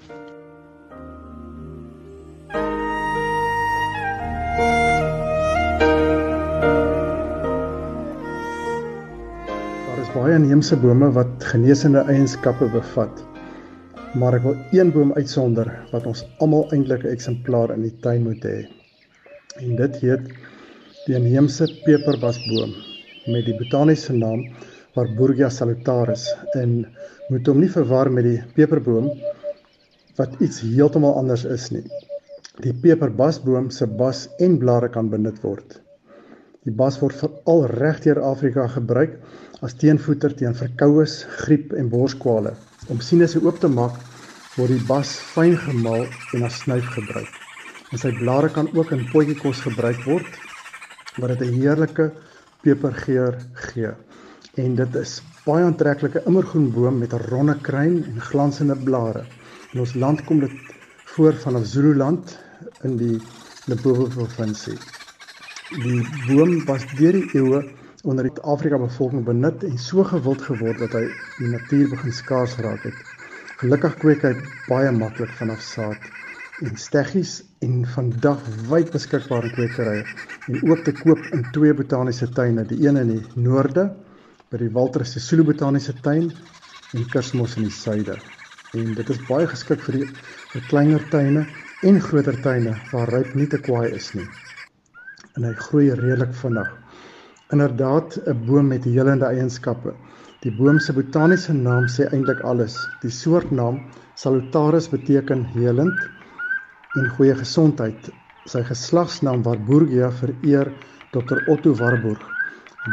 Baie 10.28 10.36
inheemse 10.42 10.76
bome 10.76 11.08
wat 11.16 11.46
genesende 11.54 12.02
eienskappe 12.12 12.66
bevat. 12.74 13.20
Maar 14.20 14.36
ek 14.36 14.44
wil 14.44 14.58
een 14.76 14.90
boom 14.92 15.14
uitsonder 15.16 15.70
wat 15.94 16.10
ons 16.12 16.26
almal 16.44 16.66
eintlik 16.76 17.06
'n 17.06 17.14
eksemplaar 17.16 17.72
in 17.76 17.86
die 17.86 17.94
tuin 18.04 18.26
moet 18.26 18.44
hê. 18.44 18.58
En 19.62 19.78
dit 19.80 19.96
heet 20.02 20.26
die 21.06 21.16
inheemse 21.16 21.70
peperbasboom 21.86 22.76
met 23.32 23.48
die 23.48 23.56
botaniese 23.62 24.18
naam 24.20 24.44
Warburgia 25.00 25.50
salutaris 25.50 26.28
en 26.60 26.76
moet 27.30 27.48
hom 27.48 27.64
nie 27.64 27.72
verwar 27.80 28.12
met 28.12 28.28
die 28.28 28.44
peperboom 28.60 29.08
wat 30.20 30.36
iets 30.44 30.60
heeltemal 30.60 31.16
anders 31.24 31.46
is 31.46 31.72
nie. 31.72 31.88
Die 32.68 32.74
peperbasboom 32.74 33.72
se 33.72 33.88
bas 33.88 34.28
en 34.40 34.60
blare 34.60 34.90
kan 34.90 35.08
benut 35.10 35.40
word. 35.48 35.87
Die 36.68 36.74
bas 36.76 36.98
word 37.00 37.16
veral 37.16 37.62
regdeur 37.72 38.20
Afrika 38.28 38.66
gebruik 38.68 39.14
as 39.64 39.76
teenvoeter 39.80 40.34
teen 40.36 40.56
verkoues, 40.58 41.22
griep 41.46 41.72
en 41.72 41.88
borskwale. 41.88 42.52
Om 42.92 43.00
sinusse 43.00 43.40
oop 43.40 43.62
te 43.62 43.70
maak, 43.72 43.96
word 44.58 44.74
die 44.74 44.88
bas 44.90 45.14
fyn 45.32 45.56
gemaal 45.64 46.04
en 46.36 46.44
as 46.44 46.58
snuif 46.66 46.90
gebruik. 46.98 47.30
En 47.94 48.02
sy 48.02 48.12
blare 48.18 48.50
kan 48.52 48.68
ook 48.76 48.92
in 48.92 49.06
potjiekos 49.14 49.64
gebruik 49.64 50.04
word 50.10 50.28
wat 51.22 51.32
dit 51.32 51.48
'n 51.48 51.62
heerlike 51.62 52.10
pepergeur 52.68 53.40
gee. 53.70 53.94
En 54.60 54.76
dit 54.76 54.96
is 54.96 55.22
baie 55.46 55.64
aantreklike 55.64 56.26
immergroen 56.28 56.70
boom 56.76 57.00
met 57.00 57.14
'n 57.14 57.28
ronde 57.32 57.56
kruin 57.62 58.04
en 58.04 58.20
glansende 58.20 58.76
blare. 58.76 59.24
In 59.72 59.80
ons 59.80 59.96
land 59.96 60.26
kom 60.26 60.40
dit 60.40 60.52
voor 61.16 61.34
vanaf 61.34 61.66
Zululand 61.66 62.38
in 62.84 62.98
die 62.98 63.22
Limpopo 63.68 64.12
provinsie. 64.12 64.97
Die 65.68 66.00
boom 66.30 66.62
was 66.64 66.86
deur 66.96 67.12
die 67.12 67.26
eeue 67.36 67.58
onder 68.08 68.24
die 68.24 68.44
Afrika 68.48 68.78
bevolking 68.80 69.26
benut 69.28 69.66
en 69.68 69.76
so 69.78 70.06
gewild 70.08 70.46
geword 70.46 70.80
dat 70.80 70.94
hy 70.96 71.02
die 71.42 71.50
natuur 71.52 71.90
begin 71.92 72.14
skaars 72.16 72.54
raak 72.64 72.86
het. 72.88 73.02
Gelukkig 73.60 73.98
kweek 74.00 74.24
hy 74.24 74.32
baie 74.70 74.94
maklik 74.96 75.34
vanaf 75.36 75.60
saad 75.66 76.08
en 76.64 76.80
steggies 76.80 77.42
en 77.68 77.84
vandag 77.98 78.48
wyd 78.72 78.94
beskikbaar 78.96 79.50
in 79.50 79.56
kwekerye 79.58 80.06
en 80.06 80.64
ook 80.72 80.88
te 80.88 80.96
koop 81.02 81.28
in 81.36 81.44
twee 81.52 81.76
botaniese 81.76 82.32
tuine, 82.32 82.64
die 82.64 82.88
een 82.88 83.04
in 83.04 83.14
die 83.18 83.22
noorde 83.36 83.90
by 84.48 84.64
die 84.64 84.72
Walter 84.72 85.04
Sisulu 85.04 85.50
botaniese 85.52 86.00
tuin 86.00 86.32
en 86.96 87.10
Kersmos 87.12 87.60
in 87.60 87.68
die 87.68 87.76
suide. 87.76 88.16
En 88.72 88.96
dit 88.96 89.16
is 89.18 89.24
baie 89.28 89.52
geskik 89.52 89.84
vir 89.90 90.00
die 90.00 90.12
vir 90.56 90.68
kleiner 90.72 91.10
tuine 91.12 91.44
en 91.84 92.04
groter 92.08 92.40
tuine 92.40 92.80
waar 92.94 93.18
ryp 93.18 93.36
nie 93.36 93.52
te 93.52 93.60
kwaai 93.60 93.90
is 93.92 94.14
nie. 94.16 94.30
En 95.38 95.46
hy 95.46 95.54
groei 95.54 95.90
redelik 95.94 96.34
vinnig. 96.42 96.70
Inderdaad 97.54 98.18
'n 98.26 98.46
boom 98.46 98.68
met 98.74 98.84
helende 98.84 99.26
eienskappe. 99.26 99.94
Die 100.42 100.54
boom 100.58 100.80
se 100.80 100.94
botaniese 100.94 101.54
naam 101.54 101.86
sê 101.88 102.10
eintlik 102.12 102.42
alles. 102.42 102.76
Die 103.02 103.12
soortnaam 103.12 103.80
Salutaris 104.16 104.90
beteken 104.90 105.46
helend 105.54 106.00
en 106.98 107.10
goeie 107.16 107.36
gesondheid. 107.36 108.10
Sy 108.46 108.64
geslagsnaam 108.64 109.44
Warburgia 109.44 110.12
vereer 110.12 110.72
Dr 111.12 111.40
Otto 111.48 111.74
Warburg, 111.76 112.24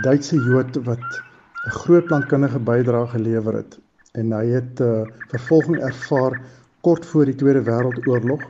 Duitse 0.02 0.36
Jood 0.36 0.76
wat 0.84 1.22
'n 1.66 1.70
groot 1.70 2.06
plantkundige 2.06 2.58
bydrae 2.58 3.06
gelewer 3.06 3.54
het 3.54 3.78
en 4.14 4.32
hy 4.32 4.46
het 4.52 4.80
'n 4.80 4.84
uh, 4.84 5.06
vervolging 5.32 5.80
ervaar 5.80 6.38
kort 6.80 7.06
voor 7.06 7.24
die 7.24 7.34
Tweede 7.34 7.62
Wêreldoorlog 7.62 8.42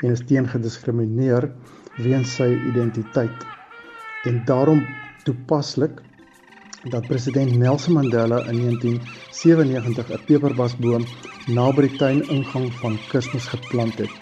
en 0.00 0.10
is 0.10 0.24
teen 0.26 0.48
gediskrimineer 0.48 1.50
weens 2.02 2.34
sy 2.38 2.48
identiteit. 2.70 3.46
En 4.24 4.42
daarom 4.44 4.82
toepaslik 5.24 6.02
dat 6.90 7.06
president 7.06 7.56
Nelson 7.58 7.92
Mandela 7.92 8.38
in 8.50 8.60
1997 8.62 10.10
'n 10.10 10.24
peperbasboom 10.26 11.04
naby 11.46 11.86
die 11.88 11.96
tuiningang 11.96 12.72
van 12.82 12.98
Kersfees 13.08 13.46
geplant 13.46 13.98
het. 13.98 14.12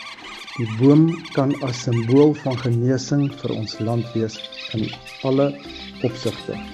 Die 0.57 0.69
boom 0.79 1.09
kan 1.35 1.55
as 1.63 1.83
simbool 1.83 2.35
van 2.45 2.59
genesing 2.59 3.27
vir 3.41 3.57
ons 3.57 3.79
land 3.79 4.13
wees 4.15 4.39
in 4.73 4.89
alle 5.23 5.51
opsigte. 6.03 6.74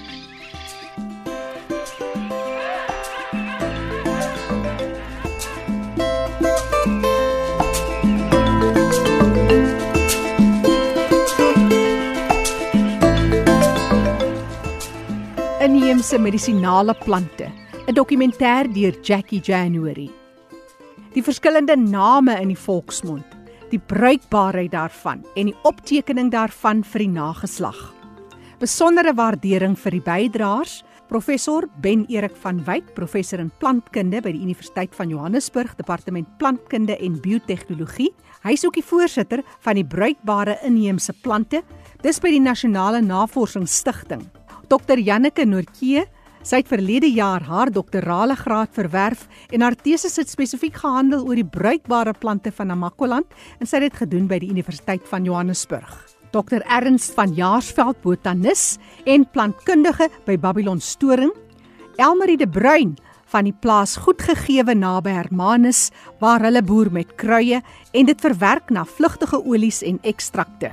Inheemse 16.00 16.18
medisinale 16.18 16.94
plante, 16.94 17.52
'n 17.86 17.92
dokumentêr 17.92 18.72
deur 18.72 18.94
Jackie 19.02 19.40
January. 19.42 20.08
Die 21.12 21.22
verskillende 21.22 21.76
name 21.76 22.40
in 22.40 22.48
die 22.48 22.56
volksmond 22.56 23.26
die 23.70 23.78
bruikbaarheid 23.78 24.72
daarvan 24.72 25.20
en 25.36 25.50
die 25.50 25.56
optekening 25.62 26.30
daarvan 26.32 26.80
vir 26.84 27.04
die 27.04 27.12
nageslag. 27.12 27.92
Besondere 28.58 29.12
waardering 29.12 29.76
vir 29.76 29.90
die 29.90 30.00
bydraers, 30.00 30.84
professor 31.08 31.68
Ben 31.82 32.06
Erik 32.08 32.36
van 32.36 32.64
Wyk, 32.64 32.94
professor 32.94 33.38
in 33.38 33.52
plantkunde 33.58 34.22
by 34.22 34.32
die 34.32 34.40
Universiteit 34.40 34.94
van 34.94 35.10
Johannesburg, 35.10 35.76
departement 35.76 36.26
plantkunde 36.38 36.96
en 36.96 37.20
biotehnologie. 37.20 38.08
Hy 38.42 38.52
is 38.52 38.64
ook 38.64 38.80
die 38.80 38.88
voorsitter 38.88 39.44
van 39.60 39.74
die 39.74 39.84
bruikbare 39.84 40.56
inheemse 40.64 41.12
plante, 41.12 41.60
dis 42.00 42.20
by 42.20 42.30
die 42.30 42.40
Nasionale 42.40 43.02
Navorsingsstigting. 43.02 44.39
Dr 44.70 44.98
Janneke 45.02 45.44
Noortjee 45.44 46.06
Sy 46.40 46.62
het 46.62 46.70
verlede 46.70 47.08
jaar 47.12 47.42
haar 47.44 47.68
doktorale 47.68 48.32
graad 48.38 48.70
verwerf 48.72 49.26
en 49.52 49.60
haar 49.60 49.74
teses 49.76 50.14
het 50.16 50.30
spesifiek 50.32 50.78
gehandel 50.80 51.26
oor 51.28 51.36
die 51.36 51.44
bruikbare 51.44 52.14
plante 52.16 52.48
van 52.56 52.70
Namakoland 52.72 53.28
en 53.58 53.68
sy 53.68 53.76
het 53.76 53.90
dit 53.90 53.98
gedoen 54.06 54.24
by 54.30 54.38
die 54.40 54.48
Universiteit 54.48 55.04
van 55.10 55.26
Johannesburg. 55.28 55.90
Dr 56.32 56.62
Ernst 56.64 57.12
van 57.18 57.34
Jaarsveld, 57.36 57.98
botanis 58.00 58.78
en 59.04 59.26
plantkundige 59.34 60.08
by 60.24 60.38
Babylon 60.40 60.80
Storing, 60.80 61.34
Elmarie 62.00 62.38
de 62.40 62.48
Bruin 62.48 62.94
van 63.30 63.44
die 63.50 63.54
plaas 63.54 63.98
Goedgegewe 64.00 64.72
naby 64.74 65.12
Hermanus 65.12 65.90
waar 66.22 66.40
hulle 66.46 66.62
boer 66.64 66.88
met 66.94 67.12
kruie 67.20 67.60
en 67.60 68.08
dit 68.08 68.24
verwerk 68.24 68.72
na 68.72 68.86
vlugtige 68.88 69.42
olies 69.44 69.82
en 69.84 70.00
ekstrakte. 70.08 70.72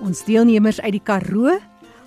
Ons 0.00 0.22
deelnemers 0.28 0.78
uit 0.80 0.94
die 1.00 1.02
Karoo, 1.02 1.58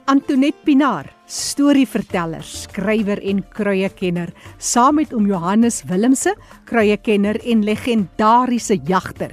Antoinette 0.06 0.66
Pinaar, 0.68 1.08
storieverteller, 1.32 2.44
skrywer 2.44 3.22
en 3.24 3.38
kruiekenner, 3.56 4.34
saam 4.60 4.98
met 5.00 5.14
oom 5.16 5.30
Johannes 5.30 5.78
Willemse, 5.88 6.34
kruiekenner 6.68 7.40
en 7.40 7.62
legendariese 7.64 8.82
jagter. 8.84 9.32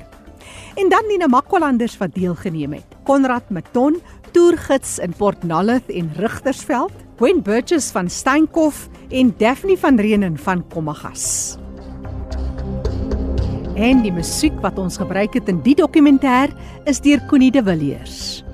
En 0.79 0.91
dan 0.93 1.09
die 1.11 1.19
Namakwalanders 1.19 1.97
wat 1.99 2.15
deelgeneem 2.15 2.77
het. 2.79 2.95
Konrad 3.05 3.51
Meton, 3.51 3.99
toergids 4.31 5.01
in 5.03 5.11
Port 5.19 5.43
Nolloth 5.43 5.91
en 5.91 6.13
Rigtersveld, 6.15 6.95
Gwen 7.19 7.43
Burgess 7.43 7.91
van 7.91 8.07
Steenkof 8.09 8.87
en 9.11 9.35
Daphne 9.39 9.75
van 9.79 9.99
Reenen 9.99 10.39
van 10.39 10.63
Kommagas. 10.71 11.59
En 13.75 14.05
die 14.05 14.13
musiek 14.15 14.55
wat 14.63 14.79
ons 14.79 15.01
gebruik 15.03 15.35
het 15.35 15.51
in 15.51 15.59
die 15.67 15.75
dokumentêr 15.75 16.55
is 16.87 17.03
deur 17.03 17.27
Connie 17.27 17.51
de 17.51 17.65
Villiers. 17.65 18.45